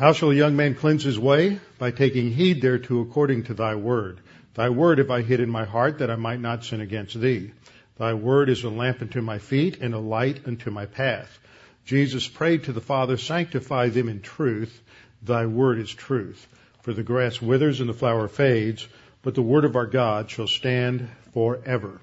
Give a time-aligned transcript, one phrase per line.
[0.00, 1.60] How shall a young man cleanse his way?
[1.78, 4.20] By taking heed thereto according to thy word.
[4.54, 7.50] Thy word have I hid in my heart that I might not sin against thee.
[7.98, 11.38] Thy word is a lamp unto my feet and a light unto my path.
[11.84, 14.80] Jesus prayed to the Father, sanctify them in truth.
[15.22, 16.48] Thy word is truth.
[16.80, 18.88] For the grass withers and the flower fades,
[19.20, 22.00] but the word of our God shall stand forever.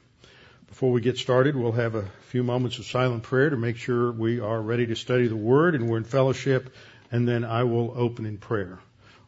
[0.67, 4.11] Before we get started, we'll have a few moments of silent prayer to make sure
[4.11, 6.75] we are ready to study the word and we're in fellowship,
[7.11, 8.79] and then I will open in prayer.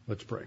[0.07, 0.43] Let's pray.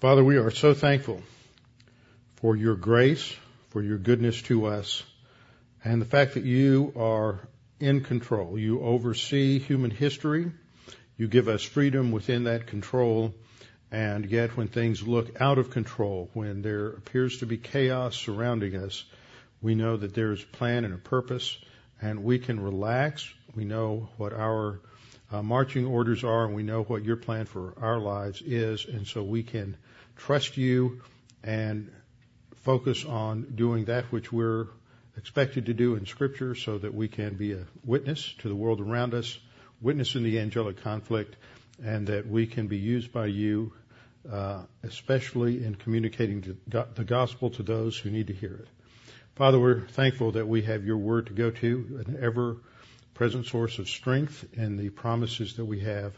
[0.00, 1.20] Father, we are so thankful
[2.36, 3.34] for your grace,
[3.70, 5.02] for your goodness to us,
[5.84, 7.40] and the fact that you are
[7.80, 8.58] in control.
[8.58, 10.52] You oversee human history.
[11.16, 13.34] You give us freedom within that control.
[13.90, 18.76] And yet when things look out of control, when there appears to be chaos surrounding
[18.76, 19.04] us,
[19.62, 21.58] we know that there is a plan and a purpose
[22.00, 23.28] and we can relax.
[23.54, 24.80] We know what our
[25.32, 28.84] uh, marching orders are and we know what your plan for our lives is.
[28.86, 29.76] And so we can
[30.16, 31.00] trust you
[31.42, 31.90] and
[32.56, 34.66] focus on doing that which we're
[35.16, 38.80] expected to do in scripture so that we can be a witness to the world
[38.80, 39.38] around us,
[39.80, 41.36] witness in the angelic conflict,
[41.82, 43.72] and that we can be used by you,
[44.30, 48.68] uh, especially in communicating the gospel to those who need to hear it.
[49.36, 52.56] Father, we're thankful that we have your word to go to, an ever
[53.14, 56.12] present source of strength and the promises that we have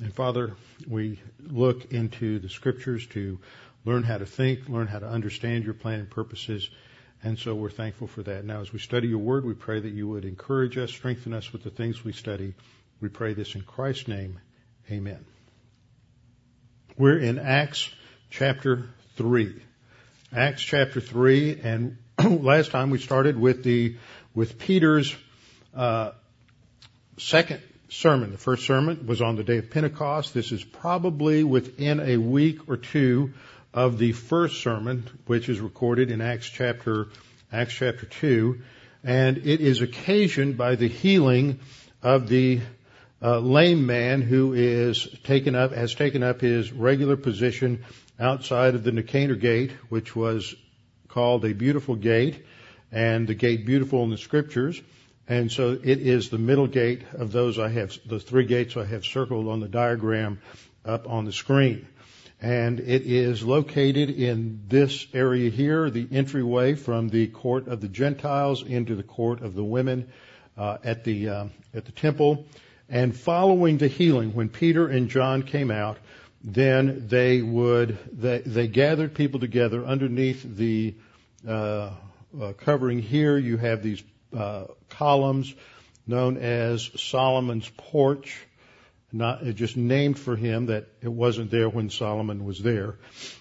[0.00, 0.56] and Father,
[0.88, 3.38] we look into the scriptures to
[3.84, 6.68] learn how to think, learn how to understand your plan and purposes.
[7.22, 8.44] And so we're thankful for that.
[8.44, 11.52] Now, as we study your word, we pray that you would encourage us, strengthen us
[11.52, 12.54] with the things we study.
[13.00, 14.40] We pray this in Christ's name.
[14.90, 15.24] Amen.
[16.98, 17.90] We're in Acts
[18.28, 18.84] chapter
[19.16, 19.54] 3.
[20.36, 23.96] Acts chapter 3, and last time we started with the,
[24.34, 25.16] with Peter's,
[25.74, 26.10] uh,
[27.16, 28.32] second sermon.
[28.32, 30.34] The first sermon was on the day of Pentecost.
[30.34, 33.32] This is probably within a week or two
[33.72, 37.06] of the first sermon, which is recorded in Acts chapter,
[37.50, 38.60] Acts chapter 2.
[39.02, 41.60] And it is occasioned by the healing
[42.02, 42.60] of the
[43.24, 47.84] uh, lame man who is taken up, has taken up his regular position
[48.20, 50.54] outside of the Nicanor gate, which was
[51.08, 52.44] called a beautiful gate,
[52.92, 54.80] and the gate beautiful in the scriptures.
[55.26, 58.84] And so it is the middle gate of those I have, the three gates I
[58.84, 60.38] have circled on the diagram
[60.84, 61.88] up on the screen.
[62.42, 67.88] And it is located in this area here, the entryway from the court of the
[67.88, 70.12] Gentiles into the court of the women
[70.58, 72.44] uh, at the uh, at the temple.
[72.88, 75.98] And following the healing, when Peter and John came out,
[76.42, 80.94] then they would they, they gathered people together underneath the
[81.48, 81.90] uh,
[82.38, 83.38] uh covering here.
[83.38, 84.02] You have these
[84.36, 85.54] uh, columns
[86.06, 88.44] known as Solomon's porch,
[89.10, 92.96] not just named for him that it wasn't there when Solomon was there.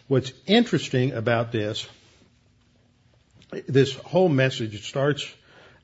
[0.07, 1.85] What's interesting about this,
[3.67, 5.27] this whole message starts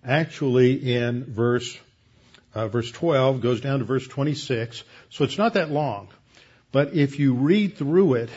[0.05, 1.77] actually in verse
[2.53, 6.09] uh, verse 12, goes down to verse 26, so it's not that long.
[6.71, 8.29] But if you read through it,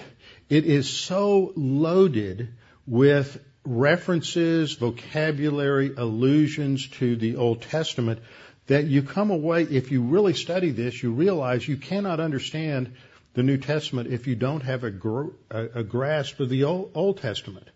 [0.49, 2.55] it is so loaded
[2.87, 8.21] with references, vocabulary, allusions to the Old Testament
[8.67, 12.95] that you come away, if you really study this, you realize you cannot understand
[13.35, 17.21] the New Testament if you don't have a, gr- a grasp of the Old, Old
[17.21, 17.69] Testament.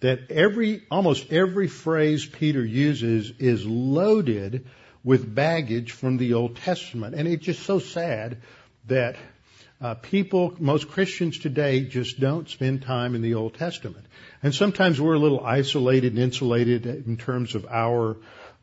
[0.00, 4.66] That every, almost every phrase Peter uses is loaded
[5.06, 7.14] with baggage from the Old Testament.
[7.14, 8.38] And it's just so sad
[8.88, 9.14] that
[9.80, 14.04] uh, people, most Christians today, just don't spend time in the Old Testament.
[14.42, 18.16] And sometimes we're a little isolated and insulated in terms of our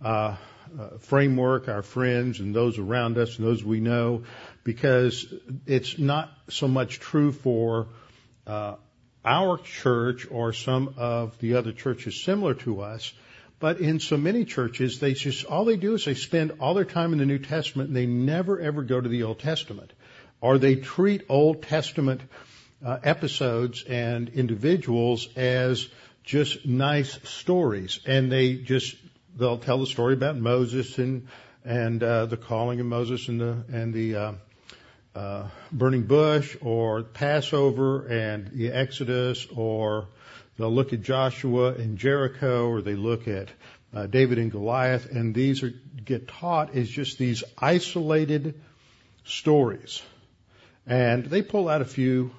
[0.04, 0.36] uh,
[0.78, 4.24] uh, framework, our friends, and those around us, and those we know,
[4.66, 5.34] because
[5.66, 7.88] it's not so much true for
[8.46, 8.76] uh,
[9.24, 13.14] our church or some of the other churches similar to us.
[13.64, 16.84] But in so many churches, they just all they do is they spend all their
[16.84, 19.94] time in the New Testament, and they never ever go to the Old Testament.
[20.42, 22.20] Or they treat Old Testament
[22.86, 25.88] uh, episodes and individuals as
[26.26, 28.98] just nice stories, and they just
[29.38, 31.30] they'll tell the story about Moses and
[31.64, 34.34] and uh, the calling of Moses and the and the uh,
[35.16, 40.10] uh, burning bush, or Passover and the Exodus, or
[40.58, 43.50] they'll look at Joshua and Jericho, or they look at
[43.94, 45.74] uh, David and Goliath, and these are
[46.04, 48.60] get taught as just these isolated
[49.26, 50.02] stories.
[50.86, 52.32] And they pull out a few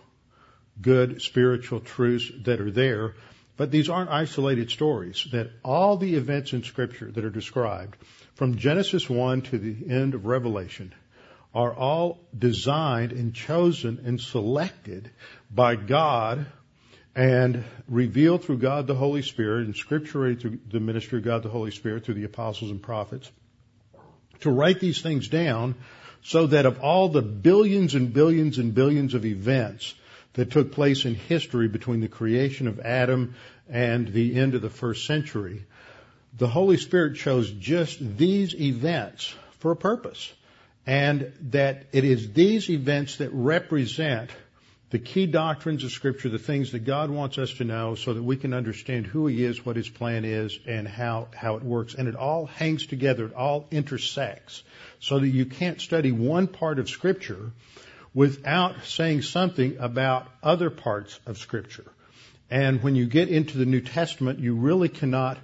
[0.81, 3.15] good spiritual truths that are there,
[3.57, 7.97] But these aren't isolated stories, that all the events in Scripture that are described,
[8.35, 10.93] from Genesis 1 to the end of Revelation,
[11.55, 15.09] are all designed and chosen and selected
[15.53, 16.47] by God
[17.15, 21.49] and revealed through God the Holy Spirit and scripturally through the ministry of God the
[21.49, 23.31] Holy Spirit through the apostles and prophets
[24.41, 25.75] to write these things down
[26.23, 29.95] so that of all the billions and billions and billions of events
[30.35, 33.35] that took place in history between the creation of Adam
[33.69, 35.65] and the end of the first century,
[36.37, 40.33] the Holy Spirit chose just these events for a purpose.
[40.87, 44.31] And that it is these events that represent
[44.95, 48.23] the key doctrines of Scripture, the things that God wants us to know so that
[48.23, 51.95] we can understand who He is, what His plan is, and how, how it works.
[51.95, 54.63] And it all hangs together, it all intersects,
[55.01, 57.51] so that you can't study one part of Scripture
[58.15, 61.91] without saying something about other parts of Scripture.
[62.49, 65.39] And when you get into the New Testament, you really cannot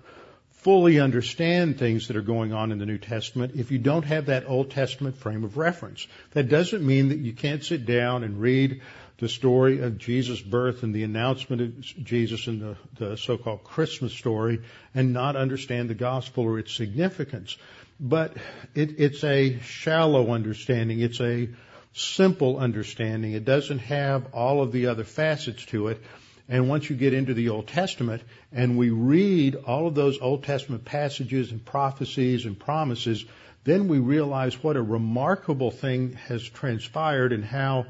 [0.60, 4.26] fully understand things that are going on in the New Testament if you don't have
[4.26, 6.06] that Old Testament frame of reference.
[6.32, 8.82] That doesn't mean that you can't sit down and read
[9.20, 14.14] the story of Jesus' birth and the announcement of Jesus in the, the so-called Christmas
[14.14, 14.62] story
[14.94, 17.58] and not understand the gospel or its significance.
[18.00, 18.34] But
[18.74, 21.00] it, it's a shallow understanding.
[21.00, 21.50] It's a
[21.92, 23.32] simple understanding.
[23.32, 26.02] It doesn't have all of the other facets to it.
[26.48, 28.22] And once you get into the Old Testament
[28.52, 33.24] and we read all of those Old Testament passages and prophecies and promises,
[33.64, 37.84] then we realize what a remarkable thing has transpired and how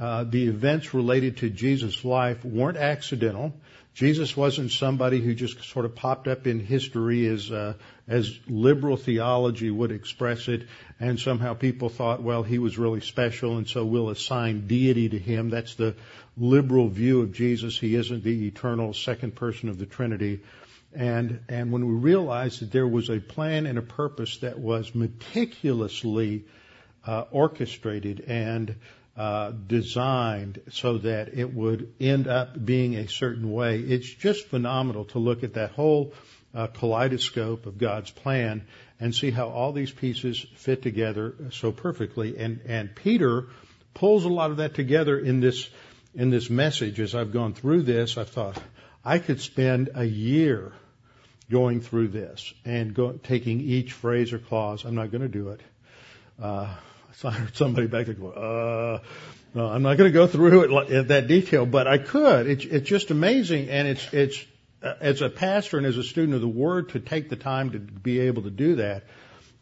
[0.00, 3.52] uh, the events related to Jesus' life weren't accidental.
[3.94, 7.74] Jesus wasn't somebody who just sort of popped up in history as uh,
[8.08, 10.66] as liberal theology would express it,
[10.98, 15.18] and somehow people thought, well, he was really special, and so we'll assign deity to
[15.18, 15.48] him.
[15.48, 15.94] That's the
[16.36, 17.78] liberal view of Jesus.
[17.78, 20.40] He isn't the eternal second person of the Trinity.
[20.92, 24.92] And and when we realized that there was a plan and a purpose that was
[24.92, 26.46] meticulously
[27.06, 28.74] uh, orchestrated and
[29.16, 33.78] uh, designed so that it would end up being a certain way.
[33.78, 36.14] It's just phenomenal to look at that whole
[36.54, 38.66] uh, kaleidoscope of God's plan
[39.00, 42.36] and see how all these pieces fit together so perfectly.
[42.38, 43.48] And and Peter
[43.92, 45.68] pulls a lot of that together in this
[46.14, 47.00] in this message.
[47.00, 48.60] As I've gone through this, I thought
[49.04, 50.72] I could spend a year
[51.50, 54.84] going through this and go, taking each phrase or clause.
[54.84, 55.60] I'm not going to do it.
[56.40, 56.74] Uh,
[57.22, 58.98] I heard somebody back there go, uh,
[59.54, 62.48] no, I'm not going to go through it in that detail, but I could.
[62.48, 64.44] It's, it's just amazing, and it's it's
[64.82, 67.70] uh, as a pastor and as a student of the Word to take the time
[67.70, 69.04] to be able to do that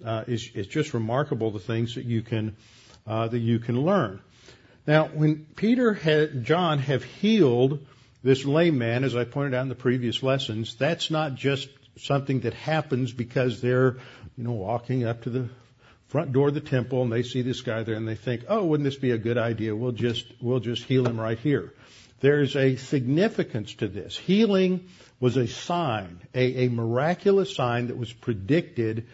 [0.05, 1.51] uh, is is just remarkable.
[1.51, 2.57] The things that you can
[3.07, 4.21] uh, that you can learn.
[4.87, 7.87] Now, when Peter and John have healed
[8.23, 11.69] this lame man, as I pointed out in the previous lessons, that's not just
[11.99, 13.97] something that happens because they're
[14.39, 15.49] you know walking up to the
[16.13, 18.67] front door of the temple and they see this guy there and they think, oh,
[18.67, 19.75] wouldn't this be a good idea?
[19.75, 21.73] We'll just, we'll just heal him right here.
[22.21, 24.19] There's a significance to this.
[24.19, 29.07] Healing was a sign, a, a miraculous sign that was predicted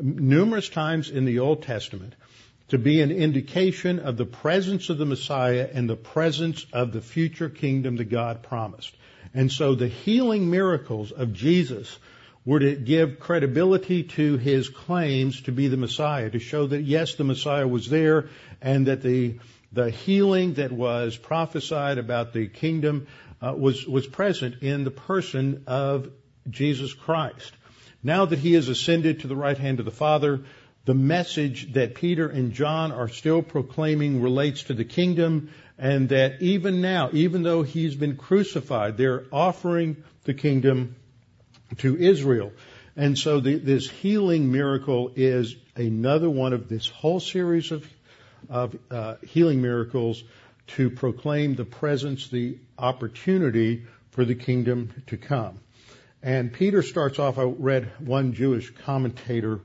[0.00, 2.14] numerous times in the Old Testament
[2.68, 7.02] to be an indication of the presence of the Messiah and the presence of the
[7.02, 8.96] future kingdom that God promised.
[9.34, 11.98] And so the healing miracles of Jesus
[12.48, 17.14] were to give credibility to his claims to be the Messiah, to show that yes,
[17.16, 18.30] the Messiah was there
[18.62, 19.38] and that the
[19.70, 23.06] the healing that was prophesied about the kingdom
[23.42, 26.10] uh, was was present in the person of
[26.48, 27.52] Jesus Christ.
[28.02, 30.40] Now that he has ascended to the right hand of the Father,
[30.86, 36.40] the message that Peter and John are still proclaiming relates to the kingdom and that
[36.40, 40.96] even now, even though he's been crucified, they're offering the kingdom
[41.76, 42.52] to Israel.
[42.96, 47.88] And so the, this healing miracle is another one of this whole series of,
[48.48, 50.24] of uh, healing miracles
[50.68, 55.60] to proclaim the presence, the opportunity for the kingdom to come.
[56.22, 59.60] And Peter starts off, I read one Jewish commentator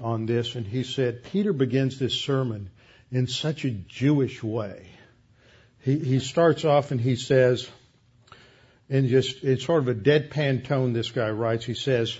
[0.00, 2.70] on this, and he said, Peter begins this sermon
[3.12, 4.86] in such a Jewish way.
[5.80, 7.68] He, he starts off and he says,
[8.88, 11.64] in just, in sort of a deadpan tone this guy writes.
[11.64, 12.18] He says,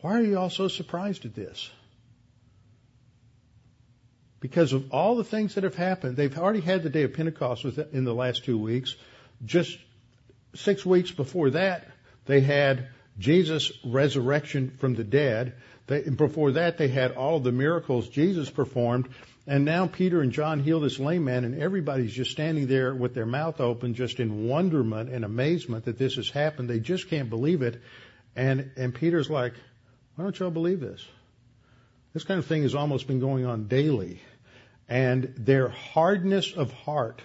[0.00, 1.70] why are you all so surprised at this?
[4.40, 7.64] Because of all the things that have happened, they've already had the day of Pentecost
[7.64, 8.94] in the last two weeks.
[9.44, 9.76] Just
[10.54, 11.88] six weeks before that,
[12.26, 15.54] they had Jesus' resurrection from the dead.
[15.88, 19.08] They, before that, they had all of the miracles Jesus performed.
[19.48, 23.14] And now Peter and John heal this lame man, and everybody's just standing there with
[23.14, 26.68] their mouth open, just in wonderment and amazement that this has happened.
[26.68, 27.80] They just can't believe it.
[28.36, 29.54] And, and Peter's like,
[30.14, 31.02] why don't y'all believe this?
[32.12, 34.20] This kind of thing has almost been going on daily.
[34.86, 37.22] And their hardness of heart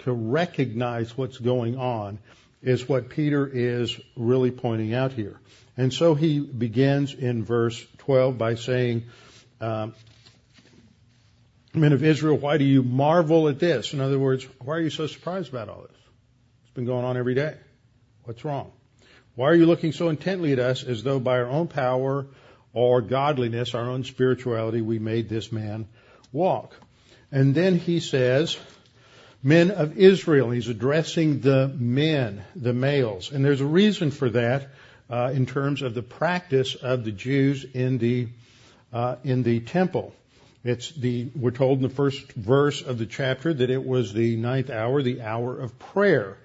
[0.00, 2.18] to recognize what's going on
[2.62, 5.40] is what Peter is really pointing out here.
[5.78, 9.04] And so he begins in verse 12 by saying,
[9.62, 9.94] um,
[11.74, 13.92] Men of Israel, why do you marvel at this?
[13.94, 15.96] In other words, why are you so surprised about all this?
[16.62, 17.56] It's been going on every day.
[18.22, 18.70] What's wrong?
[19.34, 22.26] Why are you looking so intently at us as though by our own power
[22.72, 25.88] or godliness, our own spirituality, we made this man
[26.32, 26.74] walk?
[27.32, 28.56] And then he says,
[29.42, 30.50] men of Israel.
[30.50, 33.32] He's addressing the men, the males.
[33.32, 34.68] And there's a reason for that
[35.10, 38.28] uh, in terms of the practice of the Jews in the
[38.92, 40.14] uh, in the temple.
[40.64, 44.36] It's the we're told in the first verse of the chapter that it was the
[44.36, 46.38] ninth hour, the hour of prayer,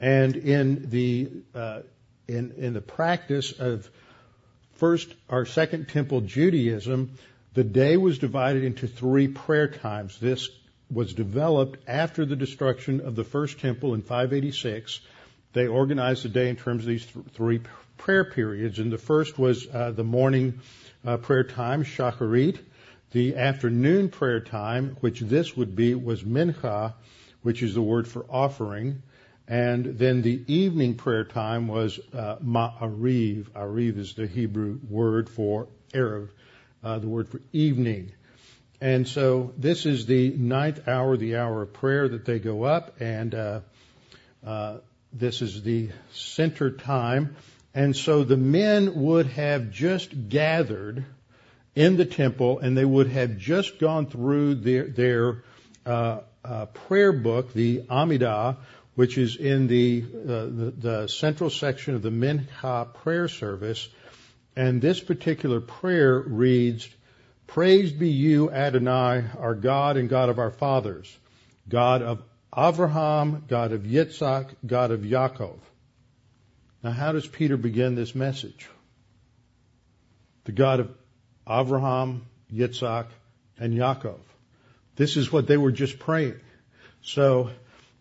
[0.00, 1.80] and in the uh,
[2.26, 3.88] in in the practice of
[4.76, 7.18] first or second temple Judaism,
[7.52, 10.18] the day was divided into three prayer times.
[10.18, 10.48] This
[10.90, 15.00] was developed after the destruction of the first temple in 586.
[15.52, 17.60] They organized the day in terms of these th- three
[17.98, 20.60] prayer periods, and the first was uh, the morning
[21.04, 22.58] uh, prayer time, shacharit.
[23.12, 26.94] The afternoon prayer time, which this would be, was mincha,
[27.42, 29.02] which is the word for offering.
[29.48, 33.50] And then the evening prayer time was uh, ma'ariv.
[33.50, 36.30] Ariv is the Hebrew word for Erev,
[36.82, 38.12] uh, the word for evening.
[38.80, 43.00] And so this is the ninth hour, the hour of prayer that they go up,
[43.00, 43.60] and uh,
[44.44, 44.78] uh,
[45.12, 47.36] this is the center time.
[47.72, 51.04] And so the men would have just gathered
[51.76, 55.44] in the temple, and they would have just gone through their, their
[55.84, 58.56] uh, uh prayer book, the Amidah,
[58.96, 63.88] which is in the, uh, the, the central section of the Mincha prayer service.
[64.56, 66.88] And this particular prayer reads,
[67.46, 71.14] Praised be you, Adonai, our God and God of our fathers,
[71.68, 72.22] God of
[72.56, 75.58] Abraham, God of Yitzhak, God of Yaakov.
[76.82, 78.66] Now, how does Peter begin this message?
[80.44, 80.90] The God of
[81.48, 83.06] Abraham, Yitzhak,
[83.58, 84.18] and Yaakov.
[84.96, 86.40] This is what they were just praying.
[87.02, 87.50] So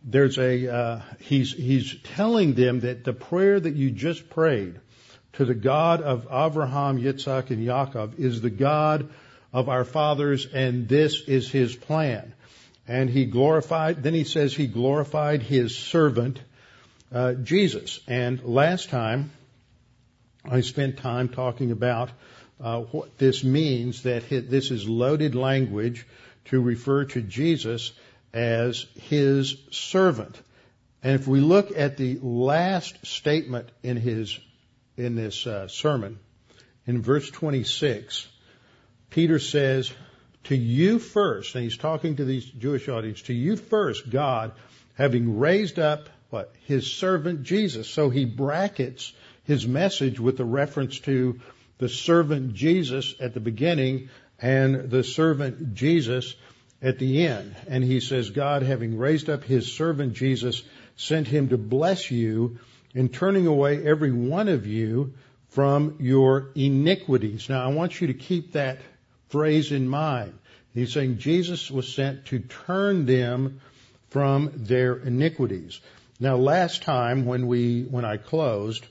[0.04, 4.80] there's a uh, he's he's telling them that the prayer that you just prayed
[5.34, 9.10] to the God of Abraham, Yitzhak, and Yaakov is the God
[9.52, 12.34] of our fathers, and this is his plan.
[12.88, 16.40] And he glorified, then he says he glorified his servant,
[17.12, 18.00] uh, Jesus.
[18.08, 19.32] And last time,
[20.44, 22.12] I spent time talking about
[22.62, 26.06] uh, what this means, that this is loaded language
[26.46, 27.92] to refer to Jesus
[28.34, 30.40] as his servant.
[31.04, 34.40] And if we look at the last statement in his
[34.98, 36.20] in this uh, sermon,
[36.88, 38.28] in verse 26,
[39.10, 39.92] Peter says,
[40.46, 44.54] to you first, and he's talking to these Jewish audience, to you first, God,
[44.94, 46.54] having raised up what?
[46.66, 47.88] His servant Jesus.
[47.88, 49.14] So he brackets
[49.46, 51.40] his message with a reference to
[51.78, 56.36] the servant Jesus at the beginning and the servant Jesus
[56.82, 57.56] at the end.
[57.68, 60.64] And he says, God, having raised up his servant Jesus,
[60.96, 62.60] sent him to bless you
[62.94, 65.14] in turning away every one of you
[65.50, 67.50] from your iniquities.
[67.50, 68.80] Now I want you to keep that
[69.30, 70.38] phrase in mind.
[70.74, 73.62] He's saying Jesus was sent to turn them
[74.10, 75.80] from their iniquities.
[76.20, 78.86] Now last time when we, when I closed,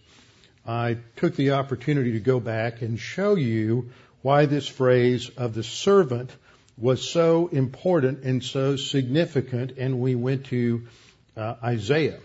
[0.67, 3.91] I took the opportunity to go back and show you
[4.23, 6.31] why this phrase of the servant
[6.79, 10.87] was so important and so significant and we went to
[11.37, 12.19] uh, Isaiah.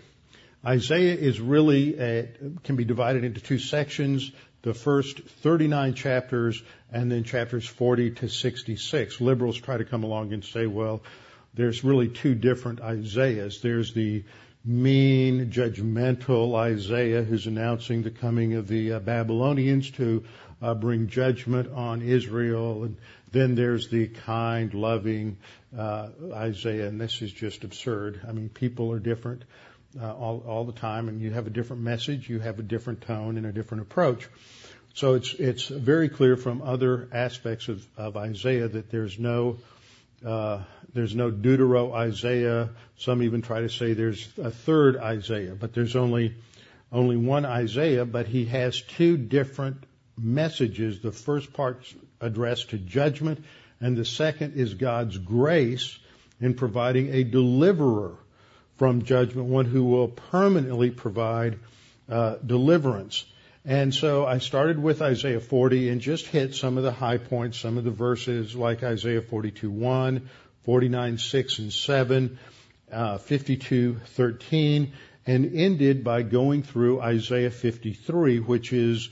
[0.64, 2.26] Isaiah is really, uh,
[2.64, 4.30] can be divided into two sections
[4.62, 9.20] the first 39 chapters and then chapters 40 to 66.
[9.20, 11.02] Liberals try to come along and say, well,
[11.54, 13.60] there's really two different Isaiahs.
[13.62, 14.24] There's the
[14.64, 20.24] mean, judgmental Isaiah who's announcing the coming of the uh, Babylonians to
[20.60, 22.84] uh, bring judgment on Israel.
[22.84, 22.96] And
[23.32, 25.38] then there's the kind, loving
[25.76, 28.20] uh, Isaiah, and this is just absurd.
[28.28, 29.42] I mean, people are different
[30.00, 33.02] uh, all, all the time, and you have a different message, you have a different
[33.02, 34.28] tone, and a different approach.
[34.94, 39.58] So it's it's very clear from other aspects of, of Isaiah that there's no
[40.24, 40.62] uh,
[40.92, 42.70] there's no Deutero Isaiah.
[42.98, 46.34] Some even try to say there's a third Isaiah, but there's only
[46.92, 49.84] only one Isaiah, but he has two different
[50.18, 51.00] messages.
[51.00, 53.44] The first part's addressed to judgment,
[53.80, 55.98] and the second is God's grace
[56.40, 58.16] in providing a deliverer
[58.76, 61.58] from judgment, one who will permanently provide
[62.08, 63.24] uh, deliverance.
[63.64, 67.58] And so I started with Isaiah 40 and just hit some of the high points,
[67.58, 70.30] some of the verses like Isaiah 42 1,
[70.64, 72.38] 49 6 and 7,
[72.90, 74.92] uh, 52 13,
[75.26, 79.10] and ended by going through Isaiah 53, which is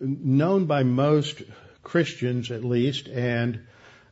[0.00, 1.42] known by most
[1.82, 3.66] Christians at least, and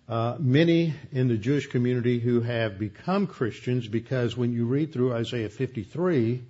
[0.07, 5.15] uh, many in the Jewish community who have become Christians because when you read through
[5.15, 6.43] Isaiah 53,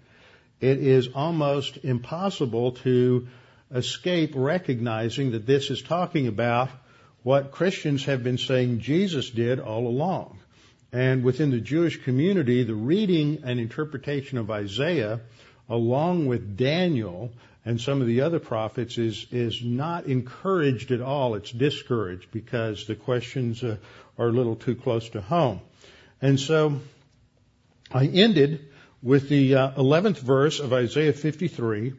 [0.63, 3.27] it is almost impossible to
[3.75, 6.71] escape recognizing that this is talking about
[7.25, 10.39] what Christians have been saying Jesus did all along.
[10.93, 15.21] And within the Jewish community, the reading and interpretation of Isaiah,
[15.69, 17.33] along with Daniel
[17.65, 21.35] and some of the other prophets, is, is not encouraged at all.
[21.35, 23.79] It's discouraged because the questions uh,
[24.17, 25.61] are a little too close to home.
[26.21, 26.81] And so
[27.91, 28.69] I ended
[29.03, 31.95] with the uh, 11th verse of Isaiah 53,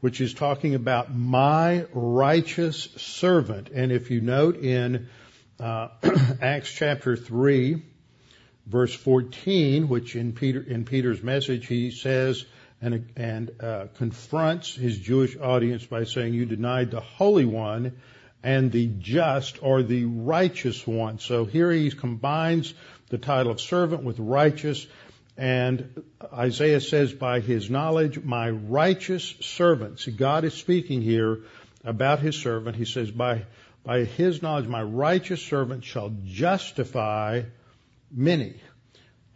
[0.00, 3.70] which is talking about my righteous servant.
[3.70, 5.08] And if you note in
[5.58, 5.88] uh,
[6.42, 7.82] Acts chapter 3,
[8.66, 12.44] verse 14, which in Peter in Peter's message he says
[12.80, 17.92] and and uh, confronts his Jewish audience by saying, "You denied the Holy One
[18.42, 22.74] and the just or the righteous one." So here he combines
[23.08, 24.86] the title of servant with righteous,
[25.36, 31.40] and Isaiah says, "By his knowledge, my righteous servant." See, God is speaking here
[31.84, 32.76] about his servant.
[32.76, 33.46] He says, "By
[33.84, 37.42] by his knowledge, my righteous servant shall justify."
[38.12, 38.54] many.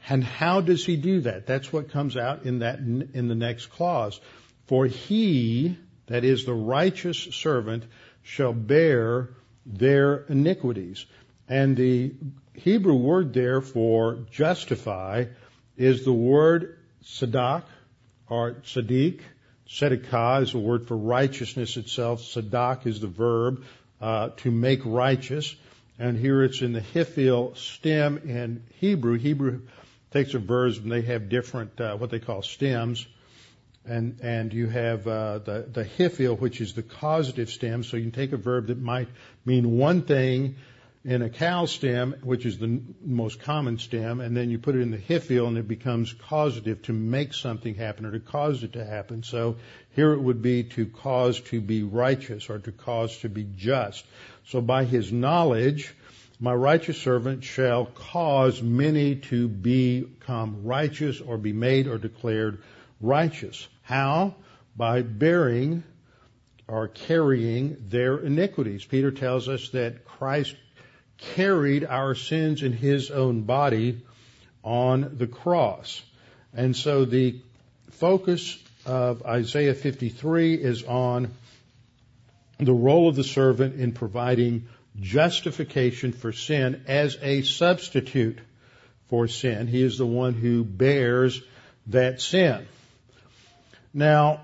[0.08, 1.46] And how does he do that?
[1.46, 4.20] That's what comes out in that, in the next clause.
[4.66, 5.76] For he,
[6.06, 7.84] that is the righteous servant,
[8.22, 9.30] shall bear
[9.64, 11.06] their iniquities.
[11.48, 12.12] And the
[12.54, 15.24] Hebrew word there for justify
[15.76, 17.64] is the word sadak
[18.28, 19.20] or tzaddik.
[19.68, 22.20] Tzedakah is the word for righteousness itself.
[22.20, 23.64] Sadak is the verb
[24.00, 25.56] uh, to make righteous
[25.98, 29.18] and here it's in the Hifil stem in Hebrew.
[29.18, 29.62] Hebrew
[30.12, 33.06] takes a verb and they have different uh, what they call stems,
[33.86, 37.82] and and you have uh, the the Hifil, which is the causative stem.
[37.82, 39.08] So you can take a verb that might
[39.44, 40.56] mean one thing
[41.06, 44.80] in a Qal stem, which is the most common stem, and then you put it
[44.80, 48.72] in the Hifil and it becomes causative to make something happen or to cause it
[48.72, 49.22] to happen.
[49.22, 49.58] So
[49.94, 54.04] here it would be to cause to be righteous or to cause to be just.
[54.46, 55.94] So by his knowledge,
[56.40, 62.64] my righteous servant shall cause many to become righteous or be made or declared
[63.00, 63.68] righteous.
[63.82, 64.34] How?
[64.76, 65.84] By bearing
[66.66, 68.84] or carrying their iniquities.
[68.84, 70.56] Peter tells us that Christ
[71.18, 74.02] carried our sins in his own body
[74.62, 76.02] on the cross.
[76.54, 77.40] And so the
[77.92, 81.30] focus of Isaiah 53 is on
[82.58, 84.68] the role of the servant in providing
[85.00, 88.38] justification for sin as a substitute
[89.08, 89.66] for sin.
[89.66, 91.42] He is the one who bears
[91.88, 92.66] that sin.
[93.92, 94.40] Now,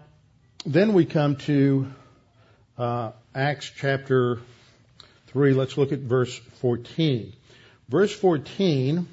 [0.64, 1.92] then we come to
[2.78, 4.38] uh, Acts chapter
[5.32, 5.54] 3.
[5.54, 7.32] Let's look at verse 14.
[7.88, 9.06] Verse 14,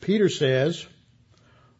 [0.00, 0.86] Peter says,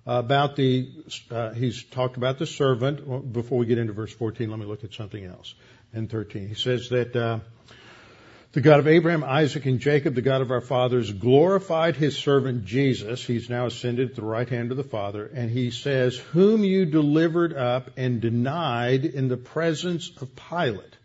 [0.07, 0.91] about the,
[1.31, 3.33] uh, he's talked about the servant.
[3.33, 5.55] Before we get into verse 14, let me look at something else.
[5.95, 7.39] In 13, he says that uh,
[8.53, 12.65] the God of Abraham, Isaac, and Jacob, the God of our fathers, glorified his servant
[12.65, 13.25] Jesus.
[13.25, 15.25] He's now ascended to the right hand of the Father.
[15.27, 20.97] And he says, whom you delivered up and denied in the presence of Pilate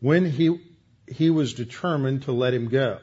[0.00, 0.58] when he,
[1.10, 2.98] he was determined to let him go.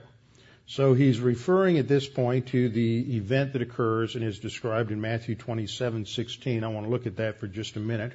[0.65, 4.99] So he's referring at this point to the event that occurs and is described in
[4.99, 6.63] Matthew 27:16.
[6.63, 8.11] I want to look at that for just a minute,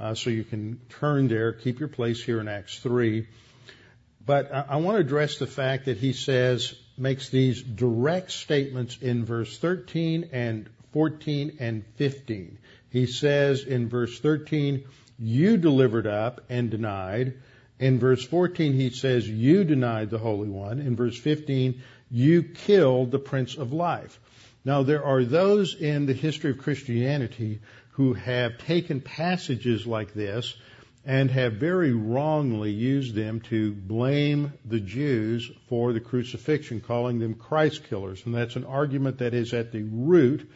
[0.00, 3.28] uh, so you can turn there, keep your place here in Acts 3.
[4.26, 8.98] But I, I want to address the fact that he says makes these direct statements
[9.00, 12.58] in verse 13 and 14 and 15.
[12.90, 14.84] He says in verse 13,
[15.18, 17.34] "You delivered up and denied."
[17.78, 20.80] In verse 14, he says, You denied the Holy One.
[20.80, 24.20] In verse 15, you killed the Prince of Life.
[24.64, 27.60] Now, there are those in the history of Christianity
[27.90, 30.54] who have taken passages like this
[31.04, 37.34] and have very wrongly used them to blame the Jews for the crucifixion, calling them
[37.34, 38.24] Christ killers.
[38.24, 40.50] And that's an argument that is at the root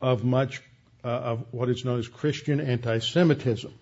[0.00, 0.62] of much
[1.04, 3.72] uh, of what is known as Christian anti-Semitism.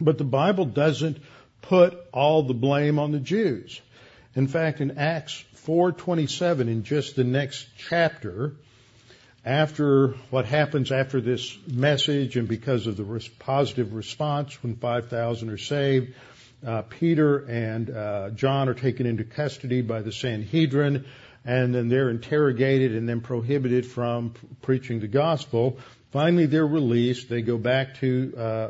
[0.00, 1.18] But the Bible doesn't
[1.62, 3.80] put all the blame on the Jews.
[4.34, 8.52] In fact, in Acts 4:27, in just the next chapter,
[9.44, 15.56] after what happens after this message and because of the positive response when 5,000 are
[15.56, 16.14] saved,
[16.66, 21.04] uh, Peter and uh, John are taken into custody by the Sanhedrin,
[21.44, 25.78] and then they're interrogated and then prohibited from preaching the gospel.
[26.10, 27.28] Finally, they're released.
[27.28, 28.68] They go back to uh,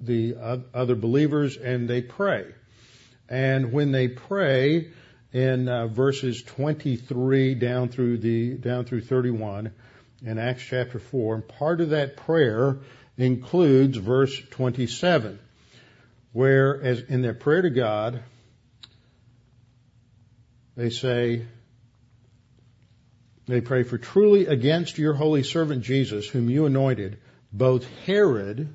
[0.00, 2.46] the other believers and they pray.
[3.28, 4.90] And when they pray
[5.32, 9.72] in uh, verses 23 down through the down through 31
[10.24, 12.78] in Acts chapter 4, and part of that prayer
[13.16, 15.38] includes verse 27,
[16.32, 18.22] where as in their prayer to God,
[20.76, 21.46] they say,
[23.46, 27.18] they pray for truly against your holy servant Jesus, whom you anointed,
[27.52, 28.74] both Herod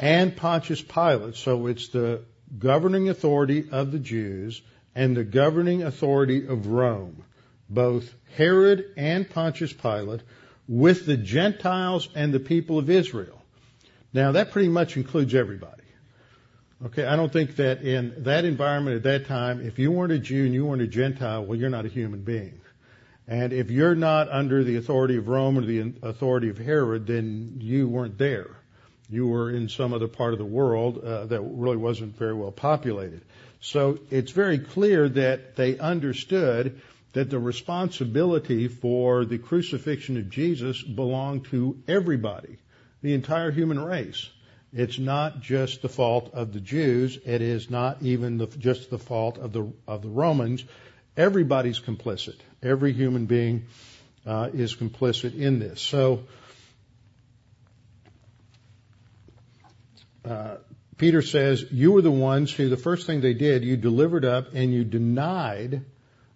[0.00, 1.36] and Pontius Pilate.
[1.36, 2.22] So it's the
[2.58, 4.60] governing authority of the Jews
[4.94, 7.22] and the governing authority of Rome,
[7.68, 10.22] both Herod and Pontius Pilate,
[10.66, 13.40] with the Gentiles and the people of Israel.
[14.12, 15.76] Now that pretty much includes everybody.
[16.86, 20.18] Okay, I don't think that in that environment at that time, if you weren't a
[20.18, 22.62] Jew and you weren't a Gentile, well, you're not a human being.
[23.28, 27.58] And if you're not under the authority of Rome or the authority of Herod, then
[27.60, 28.59] you weren't there
[29.10, 32.52] you were in some other part of the world uh, that really wasn't very well
[32.52, 33.22] populated.
[33.60, 36.80] So it's very clear that they understood
[37.12, 42.58] that the responsibility for the crucifixion of Jesus belonged to everybody,
[43.02, 44.30] the entire human race.
[44.72, 47.18] It's not just the fault of the Jews.
[47.26, 50.64] It is not even the, just the fault of the of the Romans.
[51.16, 52.36] Everybody's complicit.
[52.62, 53.64] Every human being
[54.24, 55.80] uh, is complicit in this.
[55.80, 56.22] So
[60.24, 60.56] uh,
[60.96, 64.48] Peter says, you were the ones who the first thing they did, you delivered up
[64.52, 65.82] and you denied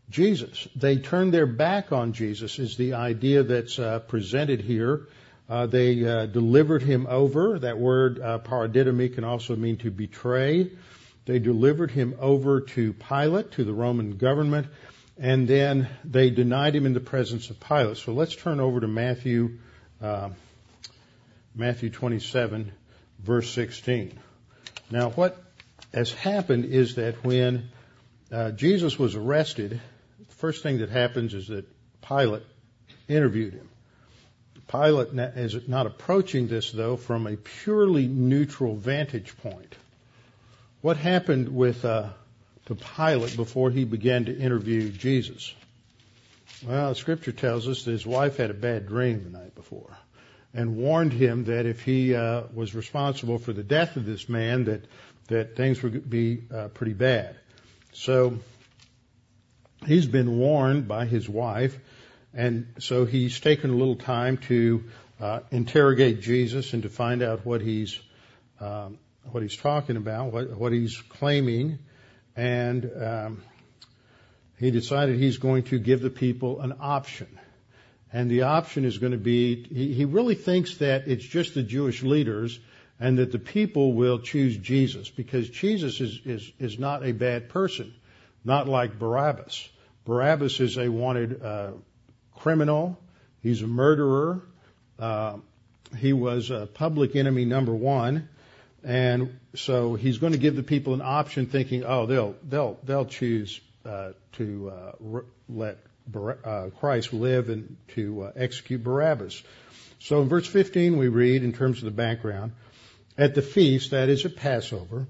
[0.09, 0.67] Jesus.
[0.75, 5.09] They turned their back on Jesus is the idea that's uh, presented here.
[5.49, 7.59] Uh, they uh, delivered him over.
[7.59, 10.71] That word uh, paradidomi can also mean to betray.
[11.27, 14.67] They delivered him over to Pilate, to the Roman government,
[15.19, 17.99] and then they denied him in the presence of Pilate.
[17.99, 19.59] So let's turn over to Matthew,
[20.03, 20.31] uh,
[21.55, 22.73] Matthew 27
[23.25, 24.19] verse 16.
[24.91, 25.43] Now, what
[25.93, 27.71] has happened is that when
[28.31, 29.81] uh, Jesus was arrested,
[30.19, 31.67] the first thing that happens is that
[32.07, 32.43] Pilate
[33.09, 33.69] interviewed him.
[34.69, 39.75] Pilate is not approaching this, though, from a purely neutral vantage point.
[40.83, 42.11] What happened with uh,
[42.67, 45.55] to Pilate before he began to interview Jesus?
[46.67, 49.97] Well, Scripture tells us that his wife had a bad dream the night before
[50.55, 54.65] and warned him that if he uh, was responsible for the death of this man,
[54.65, 54.85] that
[55.29, 57.37] that things would be uh, pretty bad.
[57.93, 58.39] So
[59.87, 61.79] he's been warned by his wife,
[62.33, 64.85] and so he's taken a little time to
[65.21, 67.99] uh, interrogate Jesus and to find out what he's
[68.61, 68.99] um,
[69.31, 71.79] what he's talking about, what what he's claiming,
[72.37, 73.43] and um,
[74.59, 77.41] he decided he's going to give the people an option
[78.15, 82.05] and the option is going to be he, really thinks that it's just the Jewish
[82.05, 82.61] leaders
[83.01, 87.49] and that the people will choose Jesus because Jesus is, is, is not a bad
[87.49, 87.93] person,
[88.45, 89.69] not like Barabbas.
[90.05, 91.73] Barabbas is a wanted uh,
[92.37, 92.97] criminal.
[93.43, 94.43] He's a murderer.
[94.97, 95.39] Uh,
[95.99, 98.29] he was a public enemy number one,
[98.85, 103.07] and so he's going to give the people an option, thinking, oh, they'll they'll they'll
[103.07, 105.94] choose uh, to uh, let uh,
[106.79, 109.43] Christ live and to uh, execute Barabbas.
[110.01, 112.53] So in verse 15 we read in terms of the background,
[113.17, 115.07] at the feast, that is at Passover,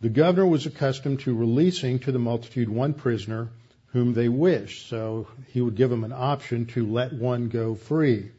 [0.00, 3.48] the governor was accustomed to releasing to the multitude one prisoner
[3.92, 4.88] whom they wished.
[4.88, 8.30] So he would give them an option to let one go free.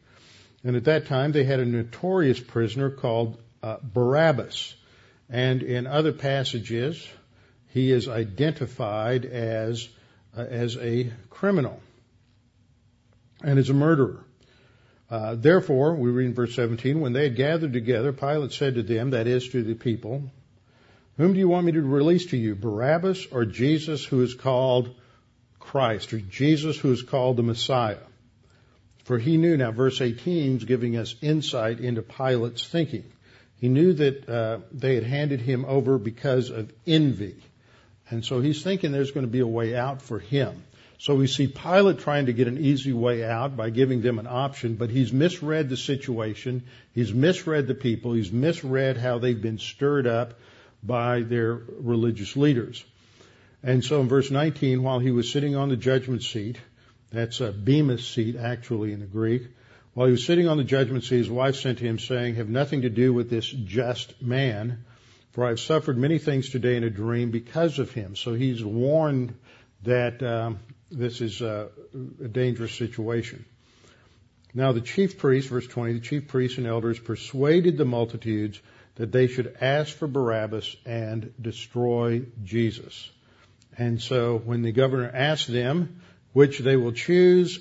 [0.62, 4.74] And at that time they had a notorious prisoner called uh, Barabbas.
[5.28, 7.06] And in other passages,
[7.68, 9.99] he is identified as uh,
[10.36, 11.80] as a criminal
[13.42, 14.24] and as a murderer.
[15.10, 18.82] Uh, therefore, we read in verse 17, when they had gathered together, Pilate said to
[18.82, 20.30] them, that is to the people,
[21.16, 24.94] whom do you want me to release to you, Barabbas or Jesus who is called
[25.58, 27.98] Christ, or Jesus who is called the Messiah?
[29.04, 33.04] For he knew, now verse 18 is giving us insight into Pilate's thinking.
[33.56, 37.36] He knew that uh, they had handed him over because of envy.
[38.10, 40.64] And so he's thinking there's going to be a way out for him.
[40.98, 44.26] So we see Pilate trying to get an easy way out by giving them an
[44.26, 46.64] option, but he's misread the situation.
[46.94, 48.12] He's misread the people.
[48.12, 50.38] He's misread how they've been stirred up
[50.82, 52.84] by their religious leaders.
[53.62, 56.58] And so in verse 19, while he was sitting on the judgment seat,
[57.10, 59.48] that's a bema seat actually in the Greek,
[59.94, 62.48] while he was sitting on the judgment seat, his wife sent to him saying, have
[62.48, 64.84] nothing to do with this just man,
[65.32, 68.16] for I've suffered many things today in a dream because of him.
[68.16, 69.34] So he's warned
[69.82, 70.58] that um,
[70.90, 71.68] this is a,
[72.22, 73.44] a dangerous situation.
[74.52, 78.60] Now the chief priests, verse 20, the chief priests and elders persuaded the multitudes
[78.96, 83.10] that they should ask for Barabbas and destroy Jesus.
[83.78, 86.00] And so when the governor asked them
[86.32, 87.60] which they will choose,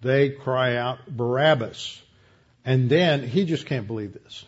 [0.00, 2.00] they cry out Barabbas.
[2.64, 4.44] And then he just can't believe this.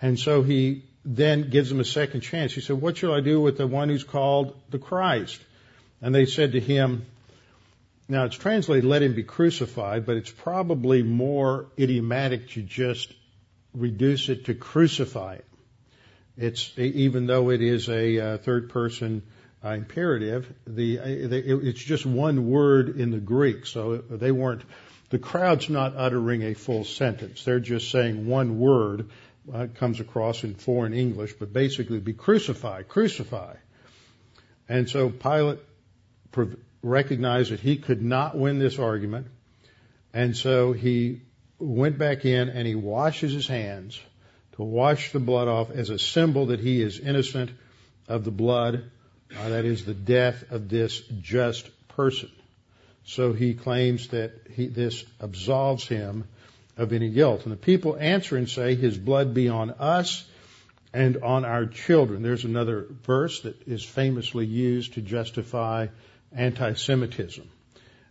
[0.00, 2.52] And so he then gives them a second chance.
[2.52, 5.40] He said, what shall I do with the one who's called the Christ?
[6.02, 7.06] And they said to him,
[8.08, 13.12] now it's translated, let him be crucified, but it's probably more idiomatic to just
[13.72, 15.42] reduce it to crucify him.
[16.36, 19.22] It's, even though it is a uh, third person
[19.64, 24.62] uh, imperative, the, uh, it's just one word in the Greek, so they weren't,
[25.08, 27.44] the crowd's not uttering a full sentence.
[27.44, 29.08] They're just saying one word,
[29.52, 33.54] uh, comes across in foreign English, but basically be crucified, crucify.
[34.68, 35.60] And so Pilate
[36.82, 39.28] recognized that he could not win this argument,
[40.12, 41.22] and so he
[41.58, 44.00] went back in and he washes his hands
[44.52, 47.50] to wash the blood off as a symbol that he is innocent
[48.06, 48.90] of the blood,
[49.36, 52.30] uh, that is the death of this just person.
[53.04, 56.28] So he claims that he, this absolves him
[56.78, 57.42] of any guilt.
[57.42, 60.24] And the people answer and say, His blood be on us
[60.94, 62.22] and on our children.
[62.22, 65.88] There's another verse that is famously used to justify
[66.32, 67.48] anti-Semitism.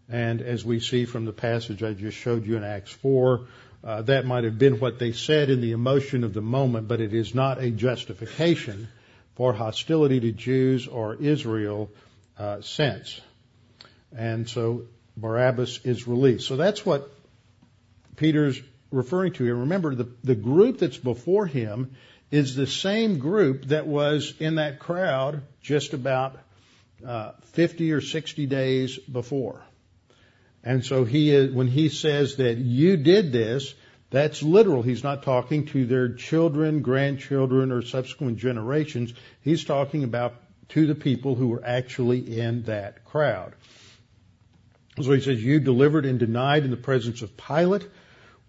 [0.09, 3.47] And as we see from the passage I just showed you in Acts 4,
[3.83, 7.01] uh, that might have been what they said in the emotion of the moment, but
[7.01, 8.87] it is not a justification
[9.35, 11.89] for hostility to Jews or Israel
[12.37, 13.19] uh, sense.
[14.15, 14.83] And so
[15.15, 16.47] Barabbas is released.
[16.47, 17.11] So that's what
[18.17, 19.55] Peter's referring to here.
[19.55, 21.95] Remember, the, the group that's before him
[22.29, 26.37] is the same group that was in that crowd just about
[27.05, 29.61] uh, 50 or 60 days before.
[30.63, 33.73] And so he is, when he says that you did this,
[34.09, 34.81] that's literal.
[34.81, 39.13] He's not talking to their children, grandchildren, or subsequent generations.
[39.41, 40.35] He's talking about
[40.69, 43.53] to the people who were actually in that crowd.
[45.01, 47.87] So he says, you delivered and denied in the presence of Pilate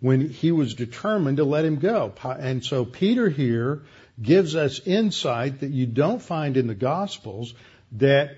[0.01, 2.13] when he was determined to let him go.
[2.23, 3.83] And so Peter here
[4.21, 7.55] gives us insight that you don't find in the Gospels
[7.93, 8.37] that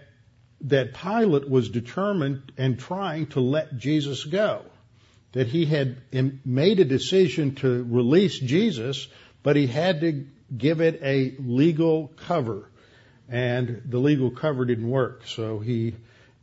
[0.62, 4.62] that Pilate was determined and trying to let Jesus go.
[5.32, 5.96] That he had
[6.44, 9.08] made a decision to release Jesus,
[9.42, 12.68] but he had to give it a legal cover.
[13.28, 15.94] And the legal cover didn't work, so he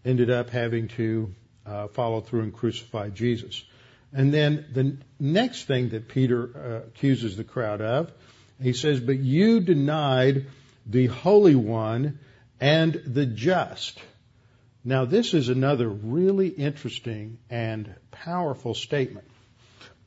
[0.06, 3.64] ended up having to uh, follow through and crucify Jesus.
[4.14, 6.50] And then the next thing that Peter
[6.84, 8.12] uh, accuses the crowd of,
[8.62, 10.48] he says, but you denied
[10.86, 12.20] the Holy One
[12.60, 14.00] and the just.
[14.84, 19.28] Now this is another really interesting and powerful statement.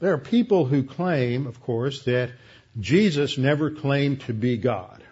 [0.00, 2.30] There are people who claim, of course, that
[2.78, 5.02] Jesus never claimed to be God.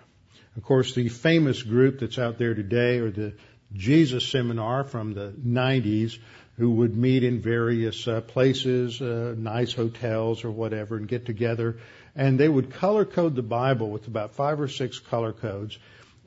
[0.57, 3.35] Of course, the famous group that's out there today or the
[3.75, 6.19] Jesus seminar from the 90s
[6.59, 11.79] who would meet in various uh, places, uh, nice hotels or whatever, and get together.
[12.17, 15.79] And they would color code the Bible with about five or six color codes,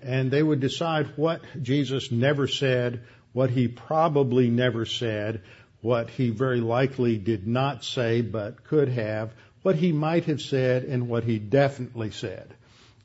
[0.02, 3.02] and they would decide what Jesus never said,
[3.34, 5.41] what he probably never said,
[5.82, 10.86] what he very likely did not say but could have, what he might have said,
[10.86, 12.54] and what he definitely said.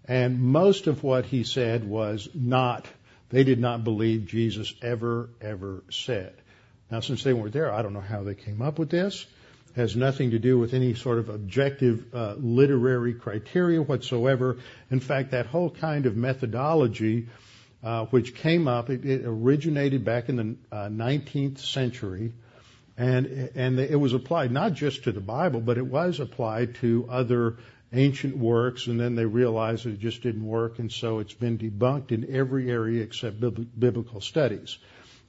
[0.06, 2.86] And most of what he said was not,
[3.30, 6.32] they did not believe Jesus ever, ever said.
[6.90, 9.26] Now, since they weren't there, I don't know how they came up with this.
[9.70, 14.58] It has nothing to do with any sort of objective uh, literary criteria whatsoever.
[14.90, 17.28] In fact, that whole kind of methodology,
[17.82, 22.32] uh, which came up, it, it, originated back in the uh, 19th century,
[22.96, 27.06] and and it was applied not just to the Bible, but it was applied to
[27.10, 27.58] other
[27.92, 32.12] ancient works, and then they realized it just didn't work, and so it's been debunked
[32.12, 34.78] in every area except biblical studies.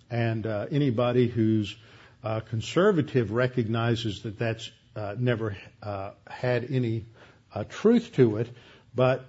[0.10, 1.76] And uh, anybody who's
[2.24, 7.06] uh, conservative recognizes that that's uh, never uh, had any
[7.54, 8.50] uh, truth to it.
[8.96, 9.26] But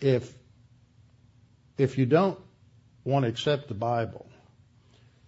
[0.00, 0.32] if
[1.78, 2.38] if you don't
[3.04, 4.26] want to accept the Bible,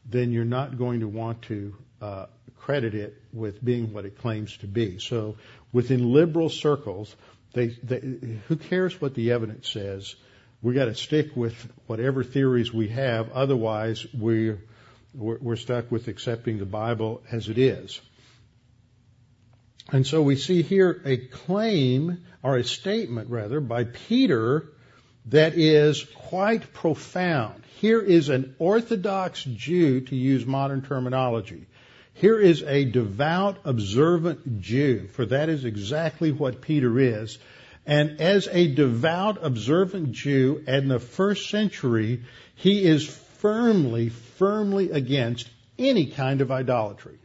[0.04, 2.26] then you're not going to want to uh,
[2.58, 4.98] credit it with being what it claims to be.
[4.98, 5.36] So
[5.72, 7.14] within liberal circles,
[7.52, 8.00] they, they,
[8.48, 10.14] who cares what the evidence says?
[10.62, 11.54] We got to stick with
[11.86, 13.30] whatever theories we have.
[13.32, 14.60] Otherwise, we're,
[15.14, 18.00] we're stuck with accepting the Bible as it is.
[19.92, 24.70] And so we see here a claim, or a statement rather, by Peter
[25.26, 27.64] that is quite profound.
[27.80, 31.66] Here is an Orthodox Jew, to use modern terminology.
[32.14, 37.38] Here is a devout, observant Jew, for that is exactly what Peter is.
[37.86, 42.22] And as a devout, observant Jew in the first century,
[42.54, 43.06] he is
[43.40, 47.18] firmly, firmly against any kind of idolatry.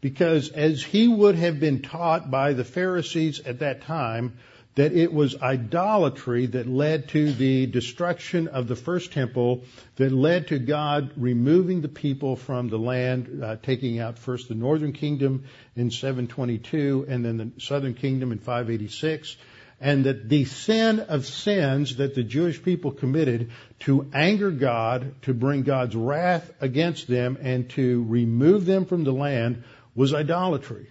[0.00, 4.38] Because as he would have been taught by the Pharisees at that time,
[4.74, 9.64] that it was idolatry that led to the destruction of the first temple,
[9.96, 14.54] that led to God removing the people from the land, uh, taking out first the
[14.54, 15.44] northern kingdom
[15.76, 19.36] in 722 and then the southern kingdom in 586,
[19.82, 25.34] and that the sin of sins that the Jewish people committed to anger God, to
[25.34, 29.64] bring God's wrath against them, and to remove them from the land
[29.96, 30.88] was idolatry.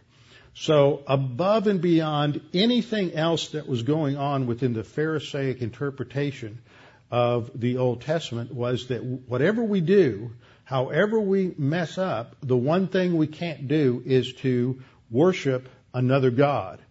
[0.53, 6.59] So above and beyond anything else that was going on within the Pharisaic interpretation
[7.09, 10.31] of the Old Testament was that whatever we do,
[10.65, 16.81] however we mess up, the one thing we can't do is to worship another God.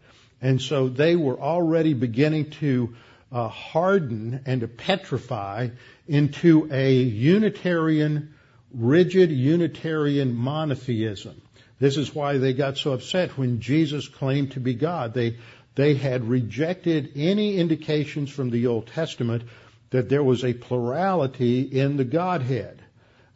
[0.43, 2.95] And so they were already beginning to
[3.33, 5.69] uh, harden and to petrify
[6.09, 8.35] into a Unitarian,
[8.73, 11.41] rigid Unitarian monotheism.
[11.79, 15.15] This is why they got so upset when Jesus claimed to be God.
[15.15, 15.39] They,
[15.75, 19.45] they had rejected any indications from the Old Testament
[19.91, 22.83] that there was a plurality in the Godhead.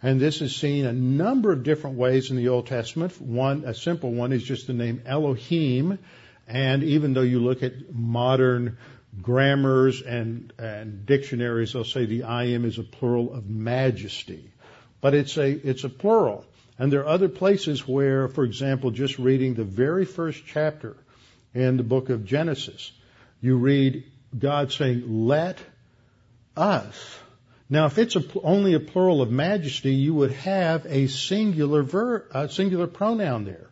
[0.02, 3.18] And this is seen a number of different ways in the Old Testament.
[3.20, 5.98] One, a simple one is just the name Elohim.
[6.46, 8.78] And even though you look at modern
[9.22, 14.50] grammars and, and dictionaries, they'll say the Elohim is a plural of majesty.
[15.00, 16.44] But it's a, it's a plural.
[16.78, 20.96] And there are other places where, for example, just reading the very first chapter
[21.54, 22.90] in the book of Genesis,
[23.40, 24.04] you read
[24.36, 25.58] God saying, let
[26.56, 27.18] us.
[27.70, 32.26] Now, if it's a, only a plural of majesty, you would have a singular ver,
[32.32, 33.68] a singular pronoun there.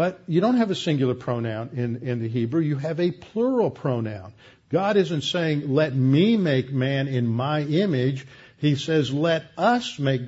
[0.00, 2.62] But you don't have a singular pronoun in, in the Hebrew.
[2.62, 4.32] You have a plural pronoun.
[4.70, 8.26] God isn't saying, let me make man in my image.
[8.56, 10.22] He says, let us make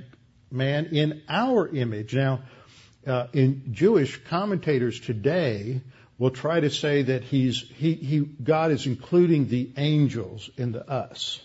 [0.51, 2.15] man in our image.
[2.15, 2.43] Now,
[3.07, 5.81] uh, in Jewish commentators today
[6.19, 10.87] will try to say that he's he, he God is including the angels in the
[10.87, 11.41] us.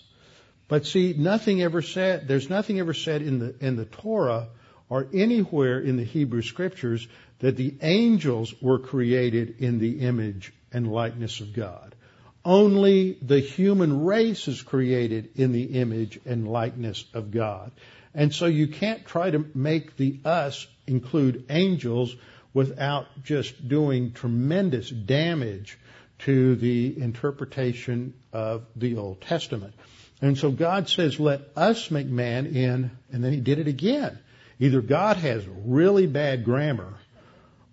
[0.67, 4.49] But see, nothing ever said there's nothing ever said in the in the Torah
[4.89, 7.07] or anywhere in the Hebrew scriptures
[7.39, 11.95] that the angels were created in the image and likeness of God.
[12.43, 17.71] Only the human race is created in the image and likeness of God.
[18.13, 22.15] And so you can't try to make the us include angels
[22.54, 25.78] without just doing tremendous damage
[26.19, 29.76] to the interpretation of the Old Testament.
[30.21, 34.17] And so God says, let us make man in, and then he did it again.
[34.60, 36.95] Either God has really bad grammar,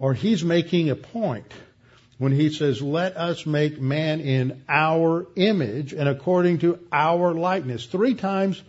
[0.04, 1.50] or he's making a point
[2.18, 7.86] when he says, let us make man in our image and according to our likeness.
[7.86, 8.62] Three times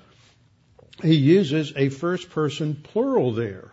[1.01, 3.69] he uses a first person plural there.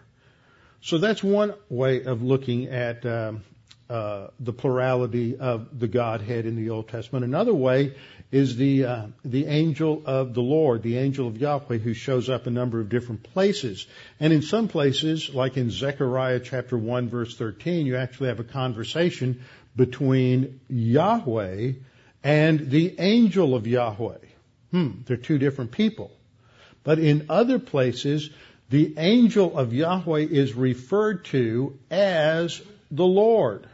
[0.81, 3.45] So that's one way of looking at um,
[3.93, 7.25] uh, the plurality of the Godhead in the Old Testament.
[7.25, 7.95] Another way
[8.31, 12.47] is the uh, the angel of the Lord, the angel of Yahweh, who shows up
[12.47, 13.87] a number of different places.
[14.19, 18.45] And in some places, like in Zechariah chapter one verse thirteen, you actually have a
[18.45, 19.43] conversation
[19.77, 21.73] between Yahweh
[22.25, 24.19] and the angel of Yahweh.
[24.71, 26.11] Hmm, they're two different people.
[26.85, 28.31] But in other places,
[28.71, 33.67] the angel of Yahweh is referred to as the Lord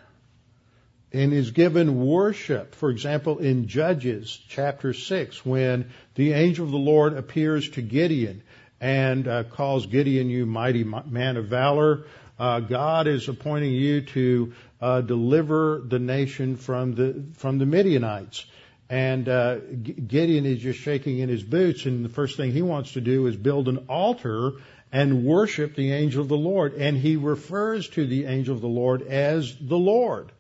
[1.13, 2.75] and is given worship.
[2.75, 8.43] For example, in Judges chapter 6, when the angel of the Lord appears to Gideon
[8.81, 12.05] and uh, calls Gideon, you mighty man of valor,
[12.39, 18.45] uh, God is appointing you to uh, deliver the nation from the from the Midianites.
[18.91, 22.93] And uh, Gideon is just shaking in his boots, and the first thing he wants
[22.93, 24.53] to do is build an altar
[24.91, 26.75] and worship the angel of the Lord.
[26.75, 30.33] And he refers to the angel of the Lord as the Lord.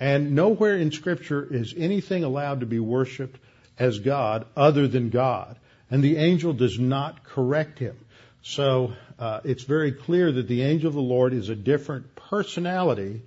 [0.00, 3.38] And nowhere in Scripture is anything allowed to be worshiped
[3.78, 5.58] as God other than God.
[5.90, 7.96] And the angel does not correct him.
[8.42, 13.20] So uh, it's very clear that the angel of the Lord is a different personality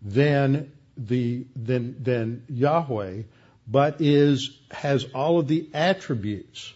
[0.00, 3.22] than the than than Yahweh,
[3.66, 6.72] but is has all of the attributes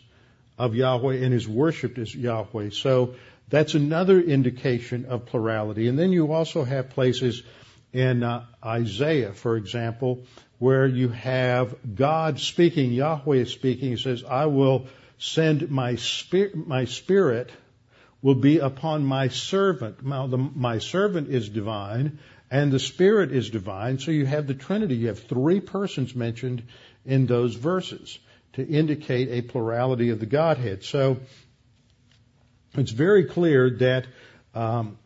[0.58, 2.70] of Yahweh and is worshipped as Yahweh.
[2.70, 3.14] So
[3.48, 5.86] that's another indication of plurality.
[5.86, 7.44] And then you also have places
[7.92, 10.24] in uh, Isaiah, for example,
[10.58, 13.90] where you have God speaking, Yahweh speaking.
[13.90, 14.86] He says, "I will
[15.18, 17.50] send my spirit, my spirit."
[18.20, 20.04] Will be upon my servant.
[20.04, 22.18] Now, the, my servant is divine,
[22.50, 23.98] and the Spirit is divine.
[23.98, 24.96] So you have the Trinity.
[24.96, 26.62] You have three persons mentioned
[27.04, 28.18] in those verses
[28.54, 30.84] to indicate a plurality of the Godhead.
[30.84, 31.18] So
[32.74, 34.06] it's very clear that
[34.54, 34.98] um,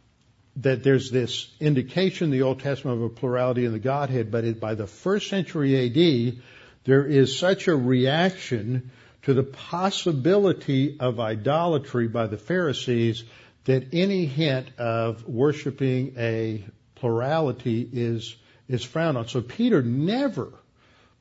[0.56, 4.44] that there's this indication in the Old Testament of a plurality in the Godhead, but
[4.44, 6.42] it, by the first century AD,
[6.84, 8.90] there is such a reaction
[9.22, 13.24] to the possibility of idolatry by the Pharisees
[13.64, 16.64] that any hint of worshiping a
[16.96, 18.36] plurality is
[18.68, 19.28] is frowned on.
[19.28, 20.52] So Peter never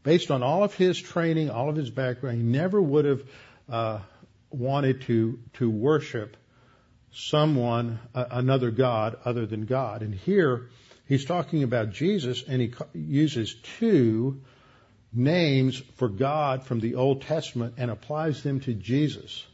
[0.04, 3.24] based on all of his training, all of his background, he never would have
[3.70, 4.00] uh,
[4.50, 6.38] wanted to to worship
[7.14, 10.02] someone, another god other than God.
[10.02, 10.70] And here
[11.08, 14.42] he's talking about Jesus, and he uses two
[15.14, 19.46] names for God from the Old Testament and applies them to Jesus.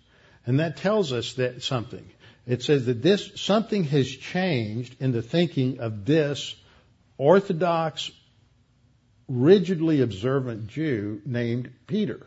[0.46, 2.08] And that tells us that something.
[2.46, 6.56] It says that this something has changed in the thinking of this
[7.18, 8.12] Orthodox
[9.28, 12.26] rigidly observant Jew named Peter.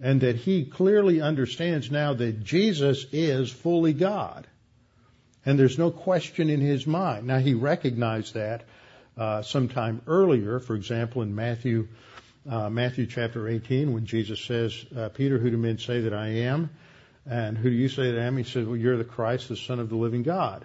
[0.00, 4.48] And that he clearly understands now that Jesus is fully God.
[5.44, 7.26] And there's no question in his mind.
[7.26, 8.64] Now he recognized that
[9.16, 11.88] uh, sometime earlier, for example, in Matthew,
[12.48, 16.28] uh, Matthew chapter 18, when Jesus says, uh, Peter, who do men say that I
[16.28, 16.70] am?
[17.26, 18.36] And who do you say that I am?
[18.36, 20.64] He says, well, you're the Christ, the Son of the living God.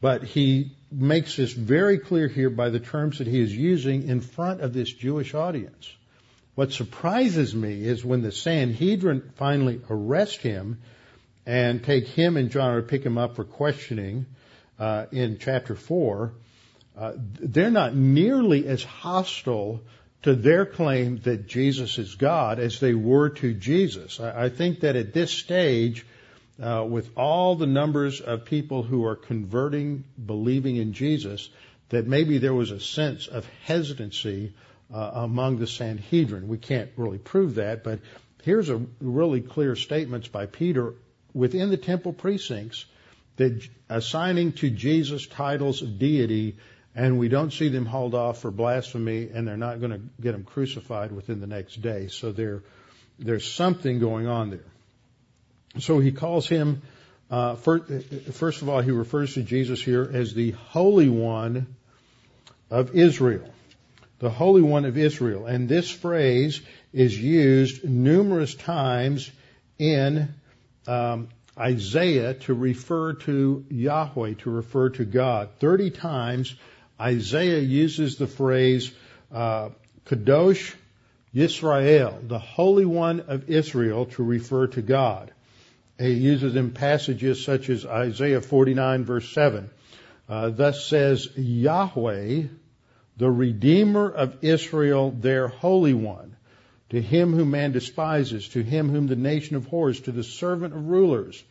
[0.00, 4.20] But he makes this very clear here by the terms that he is using in
[4.20, 5.90] front of this Jewish audience.
[6.54, 10.82] What surprises me is when the Sanhedrin finally arrest him
[11.46, 14.26] and take him and John or pick him up for questioning
[14.78, 16.32] uh, in chapter four,
[16.96, 19.82] uh, they're not nearly as hostile
[20.22, 24.20] to their claim that Jesus is God as they were to Jesus.
[24.20, 26.06] I, I think that at this stage,
[26.62, 31.50] uh, with all the numbers of people who are converting, believing in Jesus,
[31.90, 34.54] that maybe there was a sense of hesitancy
[34.92, 36.48] uh, among the Sanhedrin.
[36.48, 38.00] We can't really prove that, but
[38.44, 40.94] here's a really clear statements by Peter
[41.34, 42.86] within the temple precincts
[43.36, 46.56] that assigning to Jesus titles of deity,
[46.94, 50.32] and we don't see them hauled off for blasphemy, and they're not going to get
[50.32, 52.06] them crucified within the next day.
[52.06, 52.62] So there,
[53.18, 54.64] there's something going on there.
[55.80, 56.82] So he calls him,
[57.30, 57.90] uh, first,
[58.32, 61.74] first of all, he refers to Jesus here as the Holy One
[62.70, 63.52] of Israel.
[64.20, 65.46] The Holy One of Israel.
[65.46, 66.60] And this phrase
[66.92, 69.28] is used numerous times
[69.80, 70.32] in
[70.86, 71.28] um,
[71.58, 75.50] Isaiah to refer to Yahweh, to refer to God.
[75.60, 76.54] Thirty times
[77.00, 78.92] Isaiah uses the phrase
[79.32, 79.70] uh,
[80.06, 80.74] Kadosh
[81.34, 85.32] Yisrael, the Holy One of Israel, to refer to God.
[85.98, 89.70] He uses in passages such as Isaiah 49 verse 7.
[90.28, 92.44] Uh, thus says Yahweh,
[93.16, 96.33] the Redeemer of Israel, their Holy One,
[96.90, 100.86] to him whom man despises, to him whom the nation abhors, to the servant of
[100.86, 101.42] rulers.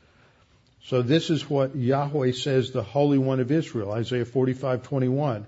[0.85, 5.45] So this is what Yahweh says, the Holy One of Israel, Isaiah 45:21.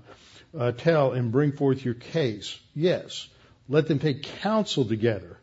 [0.58, 2.58] Uh, tell and bring forth your case.
[2.74, 3.28] Yes,
[3.68, 5.38] let them take counsel together.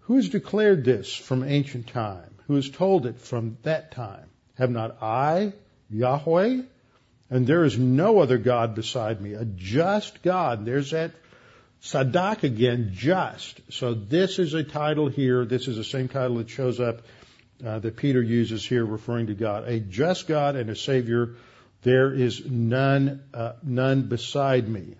[0.00, 2.30] Who has declared this from ancient time?
[2.50, 4.28] who has told it from that time.
[4.58, 5.52] Have not I,
[5.88, 6.62] Yahweh?
[7.30, 10.64] And there is no other God beside me, a just God.
[10.64, 11.12] There's that
[11.82, 13.60] tsaddiq again, just.
[13.70, 15.44] So this is a title here.
[15.44, 17.02] This is the same title that shows up
[17.64, 21.36] uh, that Peter uses here, referring to God, a just God and a Savior.
[21.82, 24.96] There is none, uh, none beside me.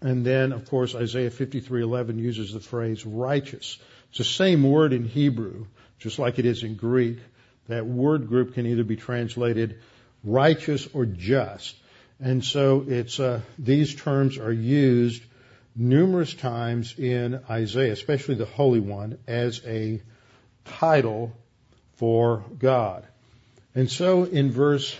[0.00, 3.78] And then, of course, Isaiah 53:11 uses the phrase righteous.
[4.10, 5.66] It's the same word in Hebrew,
[5.98, 7.18] just like it is in Greek.
[7.66, 9.80] That word group can either be translated
[10.24, 11.76] righteous or just.
[12.20, 15.22] And so it's, uh, these terms are used
[15.76, 20.02] numerous times in Isaiah, especially the Holy One, as a
[20.64, 21.32] title
[21.96, 23.04] for God.
[23.74, 24.96] And so in verse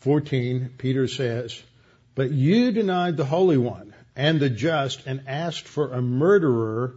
[0.00, 1.62] 14, Peter says,
[2.14, 6.94] But you denied the Holy One and the just and asked for a murderer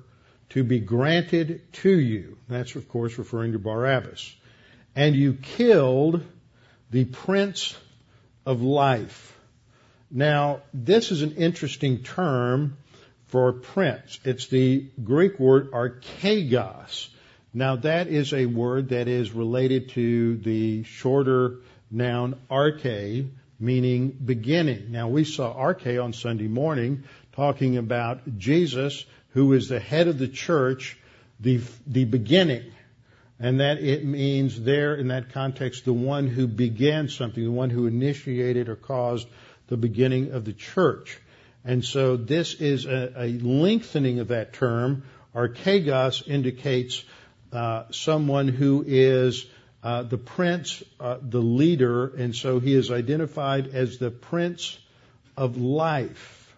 [0.50, 2.38] to be granted to you.
[2.48, 4.34] That's, of course, referring to Barabbas.
[4.96, 6.24] And you killed
[6.94, 7.76] the Prince
[8.46, 9.36] of Life.
[10.12, 12.78] Now, this is an interesting term
[13.26, 14.20] for prince.
[14.24, 17.10] It's the Greek word archegos.
[17.52, 23.28] Now, that is a word that is related to the shorter noun arche,
[23.60, 24.92] meaning beginning.
[24.92, 30.20] Now, we saw arche on Sunday morning talking about Jesus who is the head of
[30.20, 30.96] the church,
[31.40, 32.72] the, the beginning.
[33.44, 37.70] And that it means there in that context, the one who began something, the one
[37.70, 39.28] who initiated or caused
[39.68, 41.20] the beginning of the church.
[41.66, 45.04] And so this is a, a lengthening of that term.
[45.36, 47.04] Archegos indicates
[47.52, 49.46] uh, someone who is
[49.84, 54.80] uh, the prince, uh, the leader, and so he is identified as the prince
[55.36, 56.56] of life.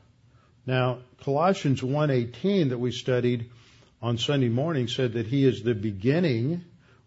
[0.67, 3.49] Now, Colossians 1:18 that we studied
[4.03, 6.63] on Sunday morning said that he is the beginning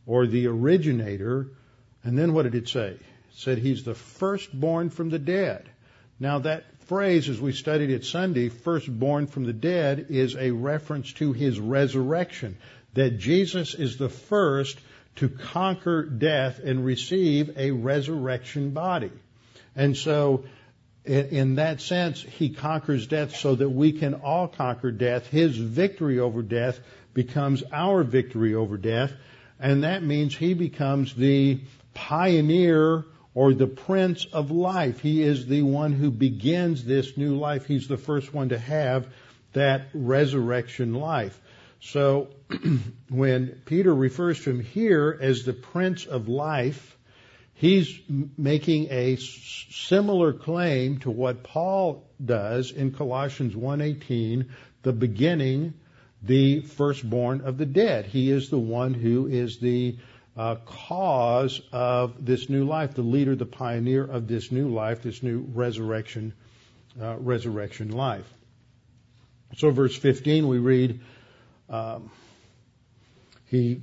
[0.08, 1.46] or the originator.
[2.02, 2.88] And then what did it say?
[2.88, 3.00] It
[3.30, 5.68] said he's the firstborn from the dead.
[6.18, 11.12] Now that phrase, as we studied it Sunday, firstborn from the dead, is a reference
[11.14, 12.56] to his resurrection.
[12.94, 14.80] That Jesus is the first
[15.16, 19.12] to conquer death and receive a resurrection body.
[19.76, 20.44] And so
[21.04, 25.26] in that sense, he conquers death so that we can all conquer death.
[25.26, 26.80] His victory over death
[27.14, 29.12] becomes our victory over death.
[29.60, 31.60] And that means he becomes the
[31.94, 33.04] pioneer
[33.34, 35.00] or the prince of life.
[35.00, 37.66] He is the one who begins this new life.
[37.66, 39.06] He's the first one to have
[39.52, 41.40] that resurrection life.
[41.80, 42.28] So
[43.08, 46.96] when Peter refers to him here as the prince of life,
[47.54, 48.00] he's
[48.36, 54.48] making a similar claim to what Paul does in Colossians 1:18,
[54.82, 55.74] the beginning,
[56.22, 58.06] the firstborn of the dead.
[58.06, 59.96] He is the one who is the
[60.36, 65.22] uh, cause of this new life, the leader, the pioneer of this new life, this
[65.22, 66.32] new resurrection,
[67.00, 68.26] uh, resurrection life.
[69.56, 71.00] So, verse 15, we read,
[71.68, 72.10] um,
[73.46, 73.80] "He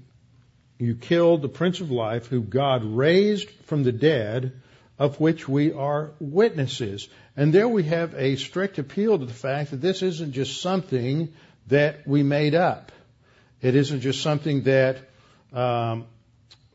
[0.77, 4.61] you killed the Prince of Life, who God raised from the dead,
[4.99, 7.07] of which we are witnesses.
[7.37, 11.33] And there we have a strict appeal to the fact that this isn't just something
[11.67, 12.91] that we made up.
[13.61, 14.97] It isn't just something that
[15.53, 16.05] um,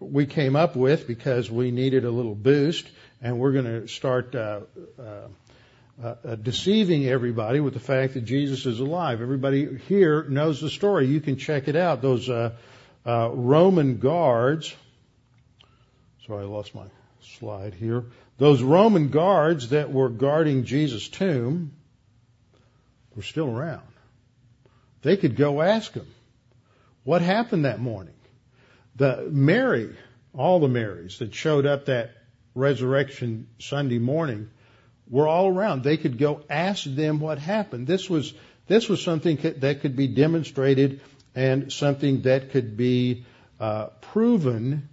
[0.00, 2.88] we came up with because we needed a little boost,
[3.20, 4.60] and we're going to start uh,
[4.98, 5.04] uh,
[6.02, 9.20] uh, deceiving everybody with the fact that Jesus is alive.
[9.20, 11.06] Everybody here knows the story.
[11.06, 12.00] You can check it out.
[12.00, 12.52] Those uh,
[13.04, 14.74] uh, Roman guards.
[16.26, 16.86] Sorry, I lost my
[17.38, 18.04] slide here.
[18.38, 21.72] Those Roman guards that were guarding Jesus' tomb
[23.14, 23.82] were still around.
[25.02, 26.06] They could go ask him,
[27.04, 28.14] what happened that morning?
[28.96, 29.96] The Mary,
[30.34, 32.10] all the Marys that showed up that
[32.54, 34.50] resurrection Sunday morning
[35.08, 35.82] were all around.
[35.82, 37.86] They could go ask them what happened.
[37.86, 38.34] This was,
[38.66, 41.00] this was something that could be demonstrated
[41.34, 43.24] and something that could be
[43.58, 44.88] uh, proven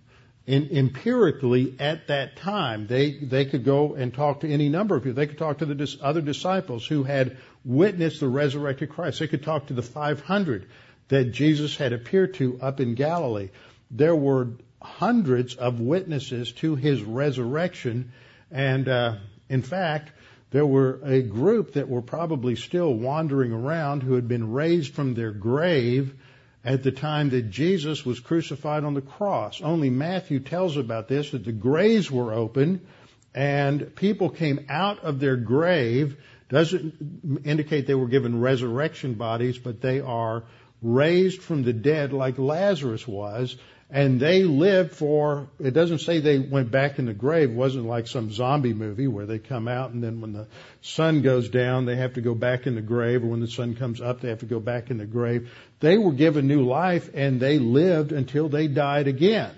[0.47, 2.87] in, empirically at that time.
[2.87, 5.15] They they could go and talk to any number of people.
[5.15, 7.37] They could talk to the dis- other disciples who had
[7.67, 9.19] witnessed the resurrected Christ.
[9.19, 10.67] They could talk to the 500
[11.09, 13.49] that Jesus had appeared to up in Galilee.
[13.91, 18.11] There were hundreds of witnesses to his resurrection,
[18.49, 19.15] and uh,
[19.49, 20.11] in fact,
[20.49, 25.13] there were a group that were probably still wandering around who had been raised from
[25.13, 26.15] their grave
[26.63, 29.61] at the time that Jesus was crucified on the cross.
[29.61, 32.87] Only Matthew tells about this, that the graves were open
[33.35, 36.17] and people came out of their grave.
[36.49, 40.43] Doesn't indicate they were given resurrection bodies, but they are
[40.81, 43.57] raised from the dead like Lazarus was
[43.89, 47.51] and they lived for it doesn't say they went back in the grave.
[47.51, 50.47] It wasn't like some zombie movie where they come out and then when the
[50.81, 53.75] sun goes down they have to go back in the grave or when the sun
[53.75, 55.51] comes up they have to go back in the grave.
[55.79, 59.55] They were given new life and they lived until they died again.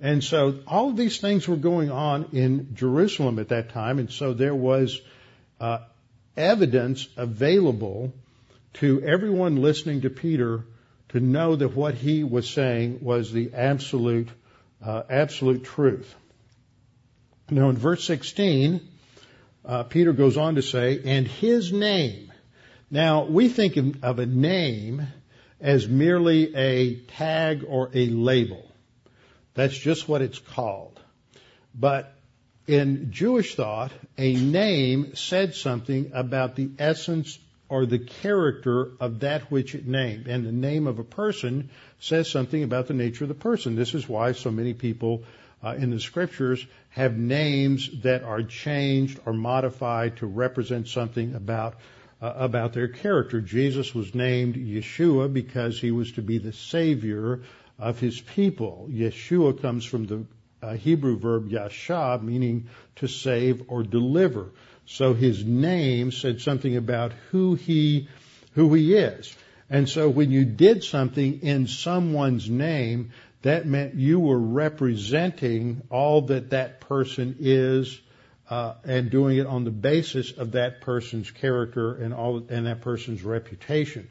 [0.00, 4.10] And so all of these things were going on in Jerusalem at that time and
[4.10, 5.00] so there was
[5.60, 5.78] uh,
[6.38, 8.14] evidence available
[8.74, 10.64] to everyone listening to Peter
[11.10, 14.28] to know that what he was saying was the absolute,
[14.84, 16.14] uh, absolute truth.
[17.50, 18.80] Now in verse 16,
[19.64, 22.32] uh, Peter goes on to say, and his name.
[22.90, 25.06] Now we think of a name
[25.60, 28.70] as merely a tag or a label.
[29.54, 31.00] That's just what it's called.
[31.74, 32.14] But
[32.68, 37.38] in Jewish thought, a name said something about the essence
[37.70, 40.26] or the character of that which it named.
[40.26, 43.74] And the name of a person says something about the nature of the person.
[43.74, 45.24] This is why so many people
[45.64, 51.74] uh, in the scriptures have names that are changed or modified to represent something about
[52.20, 53.40] uh, about their character.
[53.40, 57.42] Jesus was named Yeshua because he was to be the savior
[57.78, 58.88] of his people.
[58.90, 60.24] Yeshua comes from the
[60.62, 64.50] uh, Hebrew verb yasha, meaning to save or deliver.
[64.86, 68.08] So his name said something about who he
[68.54, 69.34] who he is.
[69.70, 73.10] And so when you did something in someone's name,
[73.42, 78.00] that meant you were representing all that that person is
[78.50, 82.80] uh, and doing it on the basis of that person's character and all and that
[82.80, 84.08] person's reputation.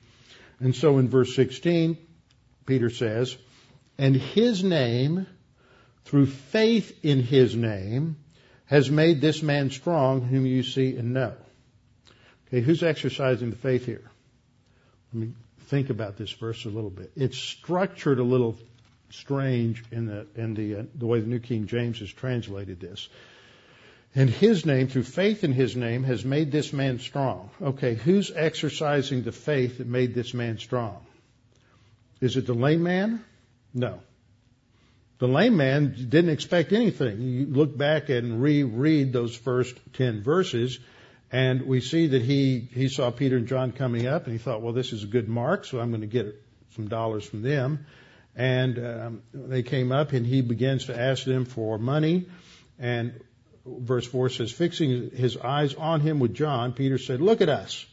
[0.60, 1.98] And so in verse 16,
[2.66, 3.36] Peter says,
[3.98, 5.26] "And his name,
[6.08, 8.16] through faith in his name,
[8.66, 11.34] has made this man strong, whom you see and know."
[12.48, 14.10] Okay, who's exercising the faith here?
[15.14, 15.34] Let me
[15.68, 17.12] think about this verse a little bit.
[17.16, 18.58] It's structured a little
[19.10, 23.10] strange in the in the uh, the way the New King James has translated this.
[24.16, 27.52] And his name, through faith in his name, has made this man strong.
[27.62, 31.06] Okay, who's exercising the faith that made this man strong?
[32.20, 33.24] Is it the lame man?
[33.74, 34.00] No.
[35.20, 37.22] The lame man didn't expect anything.
[37.22, 40.80] You look back and reread those first ten verses,
[41.32, 44.62] and we see that he, he saw Peter and John coming up, and he thought,
[44.62, 46.42] well, this is a good mark, so I'm going to get
[46.76, 47.86] some dollars from them.
[48.36, 52.28] And um, they came up, and he begins to ask them for money.
[52.78, 53.20] And
[53.66, 57.86] verse 4 says, fixing his eyes on him with John, Peter said, Look at us.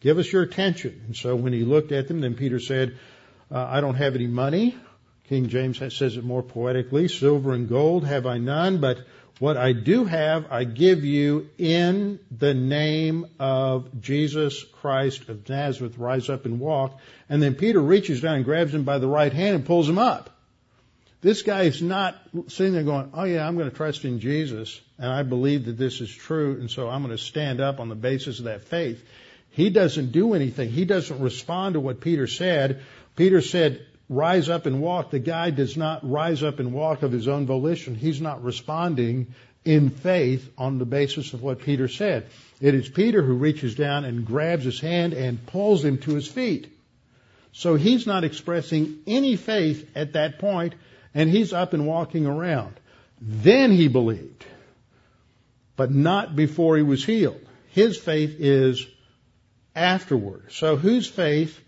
[0.00, 1.02] Give us your attention.
[1.06, 2.98] And so when he looked at them, then Peter said,
[3.50, 4.76] uh, I don't have any money.
[5.28, 7.08] King James says it more poetically.
[7.08, 8.98] Silver and gold have I none, but
[9.40, 15.98] what I do have, I give you in the name of Jesus Christ of Nazareth.
[15.98, 17.00] Rise up and walk.
[17.28, 19.98] And then Peter reaches down and grabs him by the right hand and pulls him
[19.98, 20.30] up.
[21.20, 22.16] This guy is not
[22.48, 25.78] sitting there going, oh yeah, I'm going to trust in Jesus and I believe that
[25.78, 28.64] this is true and so I'm going to stand up on the basis of that
[28.64, 29.02] faith.
[29.50, 30.68] He doesn't do anything.
[30.68, 32.82] He doesn't respond to what Peter said.
[33.16, 35.10] Peter said, rise up and walk.
[35.10, 37.94] The guy does not rise up and walk of his own volition.
[37.94, 39.34] He's not responding
[39.64, 42.26] in faith on the basis of what Peter said.
[42.60, 46.28] It is Peter who reaches down and grabs his hand and pulls him to his
[46.28, 46.70] feet.
[47.52, 50.74] So he's not expressing any faith at that point
[51.14, 52.74] and he's up and walking around.
[53.20, 54.44] Then he believed,
[55.76, 57.40] but not before he was healed.
[57.70, 58.86] His faith is
[59.74, 60.46] afterward.
[60.50, 61.58] So whose faith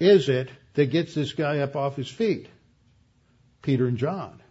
[0.00, 2.48] is it that gets this guy up off his feet?
[3.62, 4.42] Peter and John.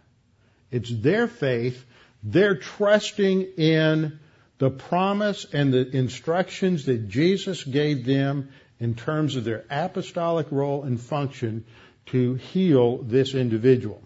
[0.70, 1.84] It's their faith.
[2.22, 4.18] They're trusting in
[4.58, 8.50] the promise and the instructions that Jesus gave them
[8.80, 11.64] in terms of their apostolic role and function
[12.06, 14.02] to heal this individual.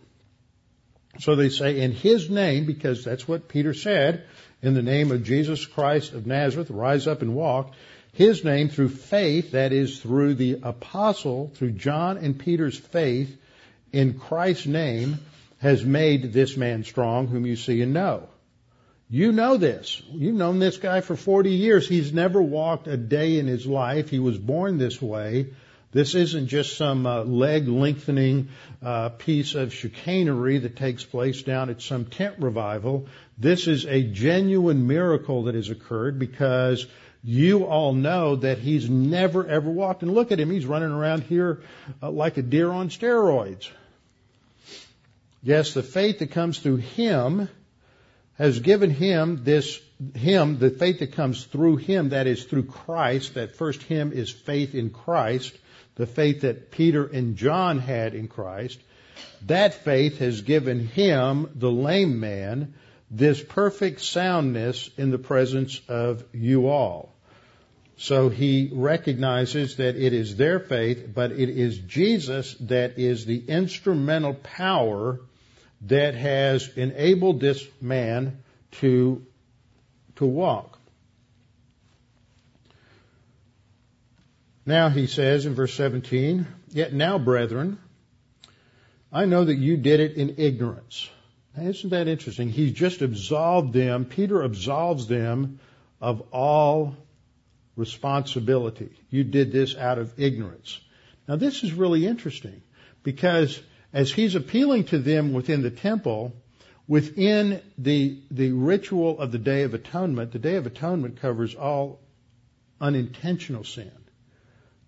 [1.20, 4.24] So they say, in his name, because that's what Peter said,
[4.62, 7.72] in the name of Jesus Christ of Nazareth, rise up and walk.
[8.18, 13.40] His name through faith, that is through the apostle, through John and Peter's faith
[13.92, 15.20] in Christ's name,
[15.58, 18.28] has made this man strong whom you see and know.
[19.08, 20.02] You know this.
[20.10, 21.88] You've known this guy for 40 years.
[21.88, 24.10] He's never walked a day in his life.
[24.10, 25.50] He was born this way.
[25.92, 28.48] This isn't just some uh, leg lengthening
[28.82, 33.06] uh, piece of chicanery that takes place down at some tent revival.
[33.38, 36.84] This is a genuine miracle that has occurred because
[37.22, 40.02] you all know that he's never ever walked.
[40.02, 41.62] And look at him, he's running around here
[42.02, 43.68] uh, like a deer on steroids.
[45.42, 47.48] Yes, the faith that comes through him
[48.36, 49.80] has given him this
[50.14, 54.30] him, the faith that comes through him, that is through Christ, that first him is
[54.30, 55.56] faith in Christ,
[55.96, 58.78] the faith that Peter and John had in Christ,
[59.46, 62.74] that faith has given him, the lame man,
[63.10, 67.14] this perfect soundness in the presence of you all.
[67.96, 73.42] So he recognizes that it is their faith, but it is Jesus that is the
[73.48, 75.20] instrumental power
[75.82, 78.42] that has enabled this man
[78.72, 79.24] to,
[80.16, 80.78] to walk.
[84.64, 87.78] Now he says in verse 17, Yet now, brethren,
[89.10, 91.08] I know that you did it in ignorance.
[91.60, 92.48] Isn't that interesting?
[92.50, 95.60] He just absolved them, Peter absolves them
[96.00, 96.96] of all
[97.76, 98.90] responsibility.
[99.10, 100.80] You did this out of ignorance.
[101.26, 102.62] Now this is really interesting
[103.02, 103.60] because
[103.92, 106.34] as he's appealing to them within the temple,
[106.86, 112.00] within the, the ritual of the Day of Atonement, the Day of Atonement covers all
[112.80, 113.92] unintentional sin.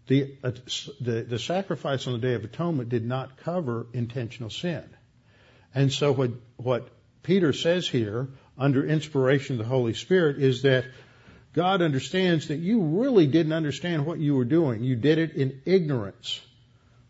[0.06, 0.50] the, uh,
[1.00, 4.84] the, the sacrifice on the Day of Atonement did not cover intentional sin.
[5.74, 6.88] And so what, what
[7.22, 10.84] Peter says here, under inspiration of the Holy Spirit, is that
[11.52, 14.84] God understands that you really didn't understand what you were doing.
[14.84, 16.40] You did it in ignorance.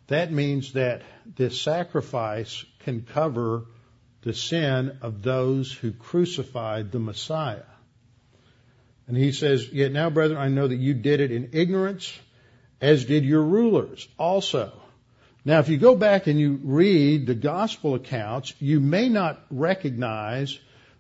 [0.07, 1.03] That means that
[1.37, 3.67] this sacrifice can cover
[4.23, 7.63] the sin of those who crucified the Messiah.
[9.07, 12.19] And he says, Yet now, brethren, I know that you did it in ignorance,
[12.81, 14.80] as did your rulers also.
[15.45, 20.59] Now, if you go back and you read the gospel accounts, you may not recognize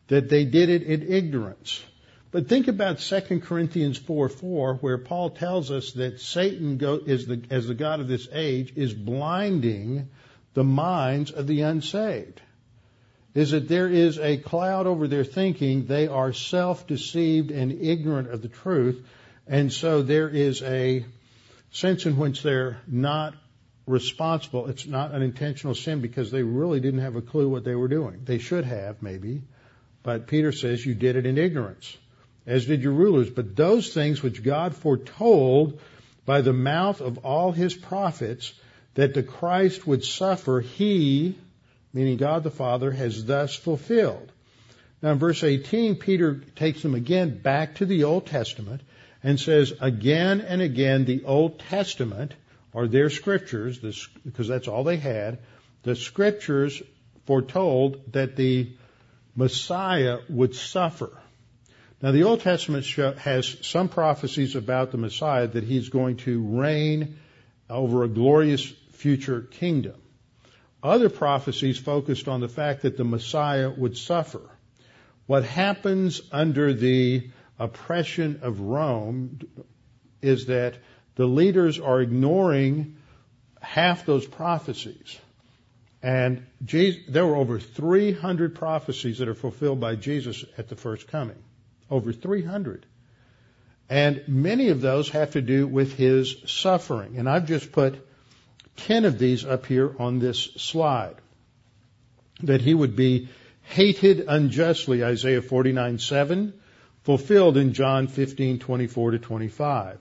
[0.08, 1.82] that they did it in ignorance.
[2.30, 7.26] But think about 2 Corinthians 4 4, where Paul tells us that Satan go, is
[7.26, 10.08] the, as the God of this age is blinding
[10.54, 12.40] the minds of the unsaved.
[13.34, 15.86] Is that there is a cloud over their thinking.
[15.86, 19.04] They are self deceived and ignorant of the truth.
[19.46, 21.04] And so there is a
[21.72, 23.34] sense in which they're not
[23.90, 24.68] responsible.
[24.68, 27.88] It's not an intentional sin because they really didn't have a clue what they were
[27.88, 28.22] doing.
[28.24, 29.42] They should have, maybe.
[30.02, 31.96] But Peter says you did it in ignorance
[32.46, 33.30] as did your rulers.
[33.30, 35.80] But those things which God foretold
[36.24, 38.52] by the mouth of all his prophets
[38.94, 41.36] that the Christ would suffer, he,
[41.92, 44.32] meaning God the Father, has thus fulfilled.
[45.02, 48.82] Now in verse 18, Peter takes them again back to the Old Testament
[49.22, 52.34] and says again and again the Old Testament
[52.72, 53.78] or their scriptures,
[54.24, 55.38] because that's all they had,
[55.82, 56.82] the scriptures
[57.26, 58.72] foretold that the
[59.34, 61.10] Messiah would suffer.
[62.02, 62.86] Now, the Old Testament
[63.18, 67.18] has some prophecies about the Messiah that he's going to reign
[67.68, 70.00] over a glorious future kingdom.
[70.82, 74.40] Other prophecies focused on the fact that the Messiah would suffer.
[75.26, 79.40] What happens under the oppression of Rome
[80.22, 80.78] is that
[81.16, 82.96] the leaders are ignoring
[83.60, 85.18] half those prophecies.
[86.02, 91.08] And Jesus, there were over 300 prophecies that are fulfilled by Jesus at the first
[91.08, 91.42] coming
[91.90, 92.86] over 300.
[93.88, 97.18] And many of those have to do with his suffering.
[97.18, 98.06] And I've just put
[98.76, 101.16] 10 of these up here on this slide.
[102.44, 103.28] That he would be
[103.62, 106.54] hated unjustly, Isaiah 49, 7,
[107.02, 109.98] fulfilled in John 15, 24 to 25.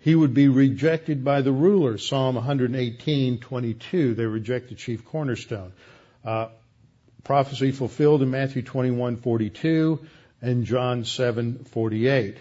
[0.00, 4.14] He would be rejected by the rulers, Psalm 118, 22.
[4.14, 5.72] They reject the chief cornerstone.
[6.24, 6.48] Uh,
[7.22, 10.00] prophecy fulfilled in Matthew 21, 42
[10.40, 12.36] and John 7:48.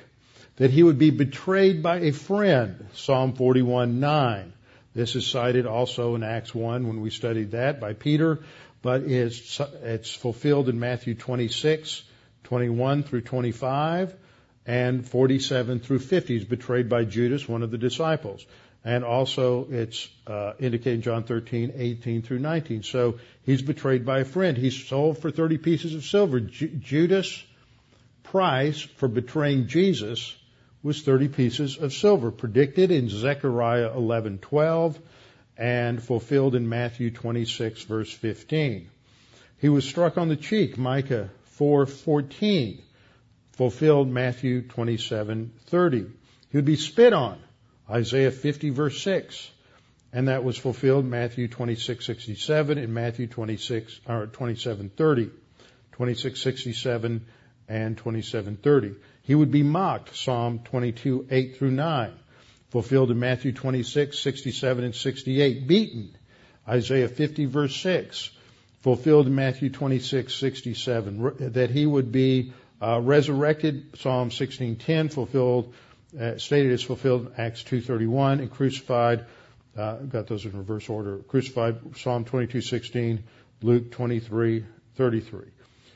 [0.56, 4.54] That he would be betrayed by a friend, Psalm 41:9.
[4.94, 8.40] This is cited also in Acts 1 when we studied that by Peter,
[8.82, 12.04] but it's, it's fulfilled in Matthew 26,
[12.46, 14.16] 21 through 25,
[14.70, 16.36] and 47 through 50.
[16.36, 18.46] is betrayed by Judas, one of the disciples.
[18.86, 22.84] And also it's uh, indicated in John 13, 18 through 19.
[22.84, 24.56] So he's betrayed by a friend.
[24.56, 26.40] He's sold for 30 pieces of silver.
[26.40, 27.44] Ju- Judas
[28.22, 30.36] price for betraying Jesus
[30.84, 35.00] was 30 pieces of silver, predicted in Zechariah 11:12
[35.58, 38.88] and fulfilled in Matthew 26 verse 15.
[39.58, 42.84] He was struck on the cheek, Micah 4:14,
[43.60, 46.10] fulfilled Matthew 27:30.
[46.50, 47.38] He would be spit on,
[47.90, 49.52] Isaiah 50 verse 6,
[50.14, 55.32] and that was fulfilled Matthew 26:67 and Matthew 26 or 27:30.
[55.92, 57.20] 26:67
[57.68, 58.96] and 27:30.
[59.24, 62.14] He would be mocked, Psalm 22, 8 through 9,
[62.70, 65.68] fulfilled in Matthew 26, 67 and 68.
[65.68, 66.16] Beaten,
[66.66, 68.30] Isaiah 50 verse 6,
[68.80, 71.52] fulfilled in Matthew 26, 67.
[71.52, 75.74] That he would be uh, resurrected, Psalm 16:10, fulfilled,
[76.20, 79.26] uh, stated as fulfilled in Acts 2:31, and crucified.
[79.78, 81.18] Uh, got those in reverse order.
[81.20, 83.20] Crucified, Psalm 22:16,
[83.62, 85.52] Luke 23:33.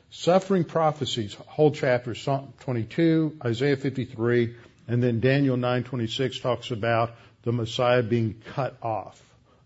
[0.10, 4.54] Suffering prophecies, whole chapter, Psalm 22, Isaiah 53,
[4.88, 9.22] and then Daniel 9:26 talks about the Messiah being cut off,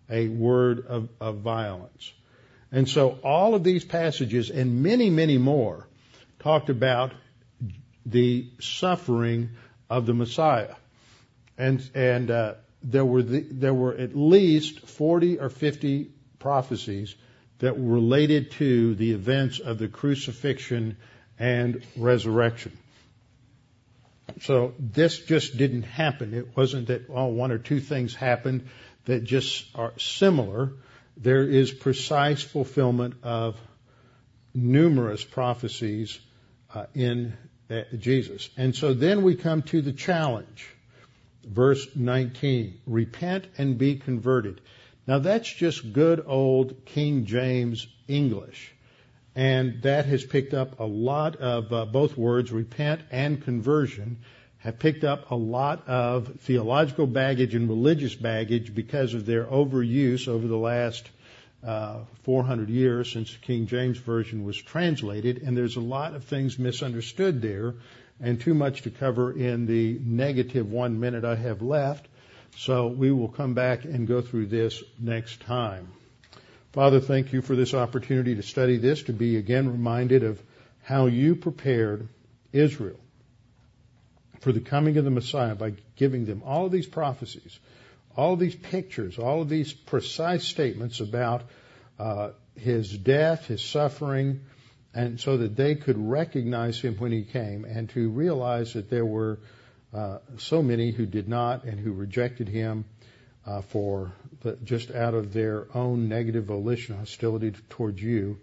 [0.09, 2.13] a word of, of violence.
[2.71, 5.87] And so all of these passages and many, many more
[6.39, 7.13] talked about
[8.05, 9.49] the suffering
[9.89, 10.75] of the Messiah.
[11.57, 17.15] And, and, uh, there were the, there were at least 40 or 50 prophecies
[17.59, 20.97] that were related to the events of the crucifixion
[21.39, 22.77] and resurrection.
[24.41, 26.33] So this just didn't happen.
[26.33, 28.67] It wasn't that oh, one or two things happened
[29.05, 30.73] that just are similar.
[31.15, 33.57] There is precise fulfillment of
[34.53, 36.19] numerous prophecies
[36.93, 37.37] in
[37.69, 38.49] uh, Jesus.
[38.57, 40.67] And so then we come to the challenge.
[41.43, 42.79] verse 19.
[42.85, 44.61] Repent and be converted.
[45.05, 48.73] Now that's just good old King James English.
[49.35, 54.17] And that has picked up a lot of uh, both words, repent and conversion,
[54.57, 60.27] have picked up a lot of theological baggage and religious baggage because of their overuse
[60.27, 61.07] over the last
[61.65, 65.41] uh, 400 years since the King James Version was translated.
[65.43, 67.75] And there's a lot of things misunderstood there
[68.19, 72.07] and too much to cover in the negative one minute I have left.
[72.55, 75.89] So we will come back and go through this next time.
[76.73, 80.41] Father, thank you for this opportunity to study this, to be again reminded of
[80.83, 82.07] how you prepared
[82.53, 82.99] Israel
[84.41, 87.59] for the coming of the Messiah by giving them all of these prophecies,
[88.17, 91.43] all of these pictures, all of these precise statements about
[91.99, 94.41] uh, his death, his suffering,
[94.93, 99.05] and so that they could recognize him when he came and to realize that there
[99.05, 99.37] were
[99.93, 102.85] uh, so many who did not and who rejected him
[103.45, 104.11] uh, for
[104.41, 108.39] the, just out of their own negative volition, hostility towards you.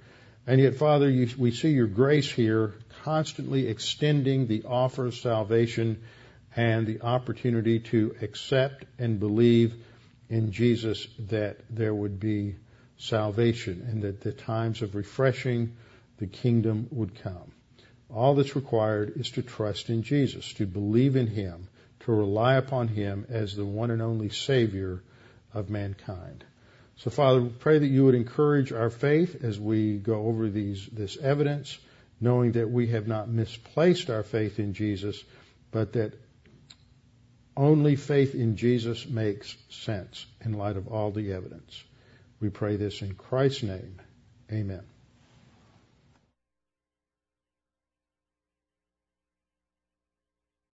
[0.46, 6.02] And yet, Father, you, we see your grace here constantly extending the offer of salvation
[6.56, 9.74] and the opportunity to accept and believe
[10.28, 12.56] in Jesus that there would be
[12.96, 15.76] salvation and that the times of refreshing
[16.18, 17.52] the kingdom would come.
[18.08, 21.68] All that's required is to trust in Jesus, to believe in Him,
[22.00, 25.02] to rely upon Him as the one and only Savior
[25.52, 26.44] of mankind.
[26.96, 30.86] So, Father, we pray that you would encourage our faith as we go over these,
[30.86, 31.76] this evidence,
[32.20, 35.22] knowing that we have not misplaced our faith in Jesus,
[35.72, 36.14] but that
[37.56, 41.82] only faith in Jesus makes sense in light of all the evidence.
[42.40, 44.00] We pray this in Christ's name.
[44.52, 44.82] Amen.